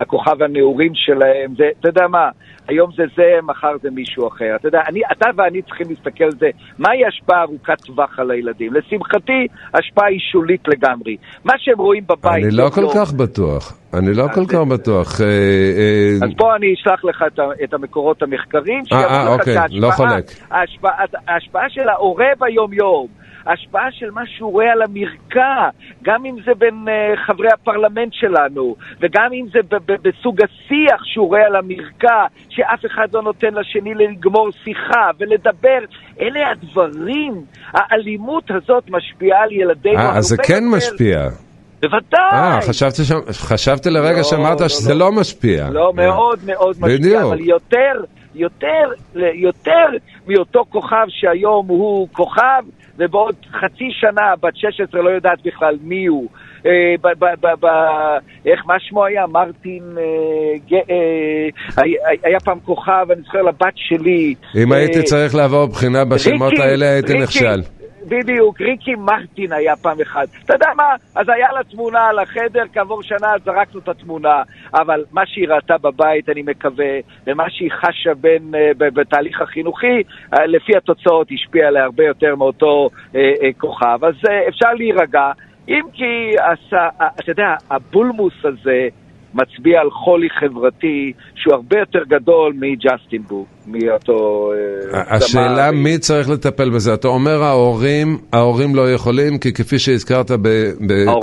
הכוכב 0.00 0.42
הנעורים 0.42 0.92
שלהם, 0.94 1.54
זה, 1.56 1.64
אתה 1.80 1.88
יודע 1.88 2.06
מה, 2.08 2.28
היום 2.68 2.90
זה 2.96 3.02
זה, 3.16 3.38
מחר 3.42 3.72
זה 3.82 3.90
מישהו 3.90 4.28
אחר. 4.28 4.56
אתה 4.56 4.68
יודע, 4.68 4.80
אני, 4.88 5.00
אתה 5.12 5.26
ואני 5.36 5.62
צריכים 5.62 5.86
להסתכל 5.90 6.24
על 6.24 6.32
זה, 6.38 6.50
מהי 6.78 7.06
השפעה 7.06 7.42
ארוכת 7.42 7.80
טווח 7.80 8.18
על 8.18 8.30
הילדים? 8.30 8.74
לשמחתי, 8.74 9.46
השפעה 9.74 10.06
היא 10.06 10.20
שולית 10.32 10.68
לגמרי. 10.68 11.16
מה 11.44 11.52
שהם 11.58 11.78
רואים 11.78 12.02
בבית... 12.08 12.44
אני 12.44 12.56
לא 12.56 12.68
כל 12.74 12.80
לא... 12.80 12.92
כך 12.94 13.12
בטוח. 13.12 13.76
אני 13.94 14.14
לא 14.14 14.24
כל 14.34 14.46
כך 14.46 14.58
בטוח. 14.72 15.20
אה, 15.20 15.26
אה, 15.26 16.26
אז 16.26 16.30
פה 16.36 16.56
אני 16.56 16.74
אשלח 16.74 17.04
לך 17.04 17.24
את 17.64 17.74
המקורות 17.74 18.22
המחקרים, 18.22 18.82
אה, 18.92 19.28
אוקיי, 19.28 19.56
לא. 19.70 19.90
ההשפעה 21.28 21.70
של 21.70 21.88
ההורה 21.88 22.28
ביום-יום, 22.38 23.06
ההשפעה 23.46 23.92
של 23.92 24.10
מה 24.10 24.22
שהוא 24.26 24.52
רואה 24.52 24.72
על 24.72 24.82
המרקע, 24.82 25.68
גם 26.02 26.24
אם 26.26 26.36
זה 26.44 26.54
בין 26.58 26.74
uh, 26.86 27.16
חברי 27.26 27.48
הפרלמנט 27.52 28.12
שלנו, 28.12 28.76
וגם 29.00 29.32
אם 29.32 29.46
זה 29.52 29.58
בסוג 29.86 30.40
השיח 30.42 31.04
שהוא 31.04 31.28
רואה 31.28 31.46
על 31.46 31.56
המרקע, 31.56 32.24
שאף 32.48 32.86
אחד 32.86 33.14
לא 33.14 33.22
נותן 33.22 33.54
לשני 33.54 33.94
לגמור 33.94 34.50
שיחה 34.64 35.10
ולדבר, 35.18 35.78
אלה 36.20 36.50
הדברים, 36.50 37.44
האלימות 37.72 38.50
הזאת 38.50 38.90
משפיעה 38.90 39.42
על 39.42 39.52
ילדינו. 39.52 39.98
אה, 39.98 40.16
אז 40.16 40.24
זה 40.24 40.36
כן 40.36 40.64
יותר. 40.64 40.76
משפיע. 40.76 41.28
בוודאי. 41.80 42.32
אה, 42.32 42.58
חשבתי, 42.68 43.04
ש... 43.04 43.12
חשבתי 43.30 43.90
לרגע 43.90 44.16
לא, 44.16 44.22
שאמרת 44.22 44.60
לא, 44.60 44.68
שזה 44.68 44.94
לא. 44.94 45.00
לא 45.00 45.12
משפיע. 45.12 45.70
לא, 45.70 45.92
מאוד 45.94 46.38
מאוד 46.46 46.76
משפיע, 46.80 46.96
בדיוק. 46.98 47.22
אבל 47.22 47.40
יותר, 47.40 48.04
יותר, 48.34 48.90
יותר 49.34 49.86
מאותו 50.26 50.64
כוכב 50.68 51.06
שהיום 51.08 51.66
הוא 51.68 52.08
כוכב, 52.12 52.62
ובעוד 53.00 53.34
חצי 53.52 53.88
שנה, 53.90 54.34
בת 54.42 54.56
16 54.56 55.02
לא 55.02 55.10
יודעת 55.10 55.38
בכלל 55.44 55.76
מי 55.82 56.06
הוא. 56.06 56.28
אה, 56.66 56.70
ב, 57.00 57.08
ב, 57.18 57.24
ב, 57.40 57.46
ב, 57.60 57.66
איך, 58.46 58.60
מה 58.66 58.74
שמו 58.78 59.04
היה? 59.04 59.26
מרטין, 59.26 59.82
אה, 59.98 60.74
אה, 60.90 61.84
היה 62.22 62.40
פעם 62.40 62.60
כוכב, 62.60 63.06
אני 63.10 63.22
זוכר 63.22 63.42
לבת 63.42 63.74
שלי. 63.74 64.34
אם 64.62 64.72
הייתי 64.72 65.02
צריך 65.02 65.34
לעבור 65.34 65.66
בחינה 65.66 66.04
בשמות 66.04 66.58
האלה, 66.58 66.86
הייתי 66.92 67.14
נכשל. 67.14 67.79
בדיוק, 68.08 68.60
ריקי 68.60 68.94
מרטין 68.94 69.52
היה 69.52 69.76
פעם 69.76 70.00
אחד. 70.00 70.26
אתה 70.44 70.54
יודע 70.54 70.68
מה? 70.76 70.94
אז 71.14 71.28
היה 71.28 71.52
לה 71.52 71.64
תמונה 71.64 72.06
על 72.06 72.18
החדר, 72.18 72.62
כעבור 72.72 73.02
שנה 73.02 73.28
זרקנו 73.44 73.80
את 73.80 73.88
התמונה. 73.88 74.42
אבל 74.74 75.04
מה 75.12 75.26
שהיא 75.26 75.48
ראתה 75.48 75.78
בבית, 75.78 76.28
אני 76.28 76.42
מקווה, 76.42 76.98
ומה 77.26 77.44
שהיא 77.50 77.70
חשה 77.70 78.14
בין, 78.14 78.54
uh, 78.54 78.58
בתהליך 78.78 79.40
החינוכי, 79.40 80.02
uh, 80.34 80.40
לפי 80.46 80.76
התוצאות 80.76 81.28
השפיע 81.32 81.68
עליה 81.68 81.84
הרבה 81.84 82.04
יותר 82.04 82.36
מאותו 82.36 82.88
uh, 82.92 83.14
uh, 83.14 83.16
כוכב. 83.58 84.04
אז 84.04 84.14
uh, 84.14 84.48
אפשר 84.48 84.74
להירגע, 84.74 85.32
אם 85.68 85.82
כי, 85.92 86.34
אתה 87.18 87.30
יודע, 87.30 87.54
הבולמוס 87.70 88.34
הזה, 88.44 88.88
מצביע 89.34 89.80
על 89.80 89.90
חולי 89.90 90.28
חברתי 90.40 91.12
שהוא 91.34 91.54
הרבה 91.54 91.78
יותר 91.78 91.98
גדול 92.08 92.52
מג'סטין 92.56 93.22
בו, 93.22 93.46
מאותו... 93.66 94.50
אה, 94.94 95.16
השאלה 95.16 95.70
מי 95.70 95.98
צריך 95.98 96.30
לטפל 96.30 96.70
בזה. 96.70 96.94
אתה 96.94 97.08
אומר 97.08 97.42
ההורים, 97.42 98.18
ההורים 98.32 98.74
לא 98.74 98.92
יכולים, 98.92 99.38
כי 99.38 99.52
כפי 99.52 99.78
שהזכרת 99.78 100.30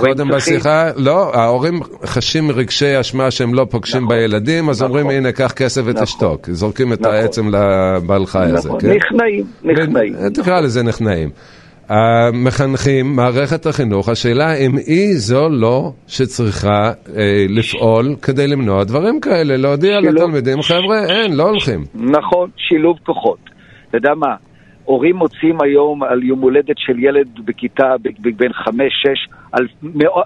קודם 0.00 0.28
בשיחה, 0.28 0.90
לא, 0.96 1.34
ההורים 1.34 1.80
חשים 2.04 2.50
רגשי 2.50 3.00
אשמה 3.00 3.30
שהם 3.30 3.54
לא 3.54 3.66
פוגשים 3.70 4.04
נכון, 4.04 4.16
בילדים, 4.16 4.68
אז 4.68 4.82
נכון, 4.82 4.98
אומרים 4.98 5.18
הנה 5.18 5.32
קח 5.32 5.52
כסף 5.52 5.82
ותשתוק. 5.84 6.40
נכון, 6.42 6.54
זורקים 6.54 6.92
את 6.92 7.00
נכון, 7.00 7.14
העצם 7.14 7.48
לבעל 7.48 8.26
חי 8.26 8.38
נכון, 8.38 8.54
הזה. 8.54 8.70
כן? 8.80 8.92
נכנעים, 8.96 9.44
נכנעים. 9.64 10.14
תקרא 10.34 10.60
לזה 10.60 10.82
נכנעים. 10.82 11.30
המחנכים, 11.88 13.16
מערכת 13.16 13.66
החינוך, 13.66 14.08
השאלה 14.08 14.54
אם 14.54 14.76
היא 14.86 15.14
זו 15.14 15.48
לא 15.48 15.92
שצריכה 16.06 16.92
אה, 17.16 17.46
לפעול 17.48 18.16
כדי 18.22 18.46
למנוע 18.46 18.84
דברים 18.84 19.20
כאלה, 19.20 19.56
להודיע 19.56 20.00
שילוב... 20.00 20.14
לתלמידים, 20.16 20.62
חבר'ה, 20.62 21.04
אין, 21.08 21.36
לא 21.36 21.42
הולכים. 21.42 21.84
נכון, 21.94 22.50
שילוב 22.56 22.98
כוחות. 23.06 23.38
אתה 23.88 23.96
יודע 23.96 24.14
מה, 24.16 24.34
הורים 24.84 25.16
מוצאים 25.16 25.60
היום 25.60 26.02
על 26.02 26.22
יום 26.22 26.40
הולדת 26.40 26.78
של 26.78 26.98
ילד 26.98 27.28
בכיתה 27.44 27.94
בין 28.36 28.52
חמש, 28.52 28.92
שש, 29.02 29.34
על 29.52 29.66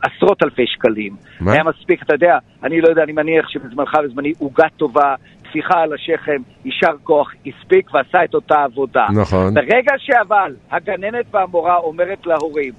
עשרות 0.03 0.43
אלפי 0.43 0.67
שקלים. 0.67 1.13
מה? 1.41 1.53
היה 1.53 1.63
מספיק, 1.65 2.03
אתה 2.03 2.15
יודע, 2.15 2.39
אני 2.65 2.81
לא 2.81 2.89
יודע, 2.89 3.03
אני 3.03 3.13
מניח 3.13 3.49
שבזמנך 3.49 3.95
ובזמני 4.05 4.33
עוגה 4.39 4.67
טובה, 4.77 5.15
טפיחה 5.53 5.81
על 5.81 5.93
השכם, 5.93 6.43
יישר 6.65 6.93
כוח, 7.03 7.33
הספיק 7.47 7.95
ועשה 7.95 8.25
את 8.25 8.35
אותה 8.35 8.65
עבודה. 8.65 9.07
נכון. 9.15 9.55
ברגע 9.55 9.93
שאבל 9.99 10.55
הגננת 10.71 11.25
והמורה 11.31 11.77
אומרת 11.77 12.27
להורים, 12.27 12.73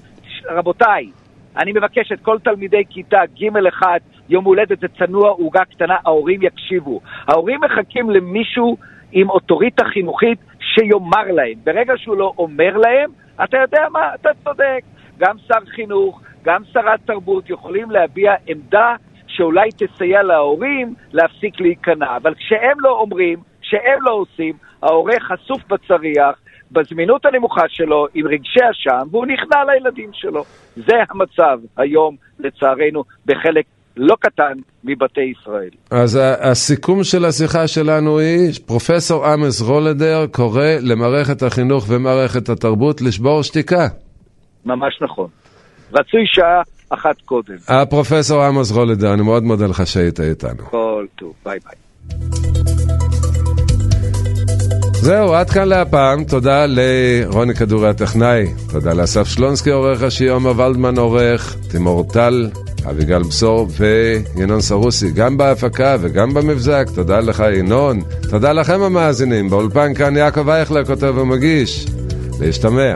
רבותיי, 0.50 1.10
אני 1.58 1.72
מבקש 1.72 2.12
את 2.12 2.20
כל 2.22 2.38
תלמידי 2.44 2.84
כיתה 2.90 3.22
ג'1, 3.40 3.84
יום 4.30 4.46
הולדת 4.46 4.80
זה 4.80 4.88
צנוע, 5.00 5.30
עוגה 5.30 5.66
קטנה, 5.66 5.96
ההורים 6.06 6.42
יקשיבו. 6.42 7.02
ההורים 7.28 7.60
מחכים 7.62 8.10
למישהו 8.10 8.78
עם 9.12 9.30
אוטוריטה 9.30 9.86
חינוכית 9.86 10.40
שיאמר 10.60 11.32
להם. 11.32 11.54
ברגע 11.64 11.94
שהוא 11.98 12.18
לא 12.18 12.34
אומר 12.38 12.78
להם, 12.78 13.10
אתה 13.44 13.58
יודע 13.58 13.82
מה, 13.92 14.16
אתה 14.16 14.30
צודק. 14.44 14.82
גם 15.18 15.36
שר 15.48 15.66
חינוך, 15.76 16.22
גם 16.44 16.62
שרת 16.74 17.00
תרבות 17.06 17.50
יכולים 17.50 17.92
להביע 17.92 18.34
עמדה 18.48 18.96
שאולי 19.36 19.70
תסייע 19.78 20.24
להורים 20.24 20.94
להפסיק 21.14 21.60
להיכנע. 21.60 22.18
אבל 22.18 22.34
כשהם 22.36 22.80
לא 22.80 22.90
אומרים, 22.90 23.40
כשהם 23.62 24.00
לא 24.02 24.12
עושים, 24.12 24.54
ההורה 24.84 25.16
חשוף 25.20 25.62
בצריח, 25.70 26.36
בזמינות 26.72 27.26
הנמוכה 27.26 27.64
שלו, 27.68 28.08
עם 28.14 28.28
רגשי 28.28 28.60
אשם, 28.72 29.08
והוא 29.12 29.26
נכנע 29.26 29.58
לילדים 29.74 30.10
שלו. 30.14 30.44
זה 30.76 30.96
המצב 31.10 31.60
היום, 31.78 32.16
לצערנו, 32.40 33.04
בחלק 33.26 33.66
לא 33.98 34.16
קטן 34.20 34.54
מבתי 34.84 35.22
ישראל. 35.22 35.70
אז 35.92 36.20
הסיכום 36.42 37.04
של 37.04 37.26
השיחה 37.26 37.68
שלנו 37.68 38.20
היא, 38.20 38.52
פרופסור 38.66 39.26
עמוס 39.26 39.62
רולידר 39.62 40.28
קורא 40.32 40.68
למערכת 40.82 41.44
החינוך 41.44 41.86
ומערכת 41.90 42.50
התרבות 42.50 43.02
לשבור 43.02 43.44
שתיקה. 43.44 43.88
ממש 44.66 45.00
נכון. 45.02 45.28
רצוי 45.94 46.22
שעה 46.26 46.62
אחת 46.94 47.16
קודם. 47.26 47.56
הפרופסור 47.68 48.44
עמוס 48.44 48.72
רולידר, 48.72 49.14
אני 49.14 49.22
מאוד 49.22 49.44
מודה 49.44 49.68
לך 49.68 49.88
שהיית 49.88 50.20
איתנו. 50.20 50.64
כל 50.70 51.06
טוב, 51.16 51.34
ביי 51.46 51.60
ביי. 51.60 51.76
זהו, 54.94 55.34
עד 55.34 55.50
כאן 55.50 55.68
להפעם. 55.68 56.24
תודה 56.24 56.66
לרוני 56.68 57.56
כדורי 57.56 57.90
הטכנאי, 57.90 58.54
תודה 58.72 58.94
לאסף 58.94 59.28
שלונסקי 59.28 59.70
עורך 59.70 60.02
השיר, 60.04 60.34
עומר 60.34 60.60
ולדמן 60.60 60.98
עורך, 60.98 61.56
תימור 61.72 62.04
טל, 62.14 62.50
אביגל 62.90 63.24
בשור 63.24 63.68
וינון 64.36 64.62
סרוסי, 64.62 65.12
גם 65.12 65.38
בהפקה 65.38 65.96
וגם 66.02 66.34
במבזק. 66.34 66.86
תודה 66.96 67.20
לך, 67.20 67.44
ינון. 67.58 68.00
תודה 68.30 68.54
לכם 68.54 68.82
המאזינים. 68.82 69.50
באולפן 69.50 69.94
כאן 69.94 70.18
יעקב 70.18 70.50
אייכלר 70.50 70.86
כותב 70.86 71.14
ומגיש. 71.18 71.86
להשתמע. 72.40 72.96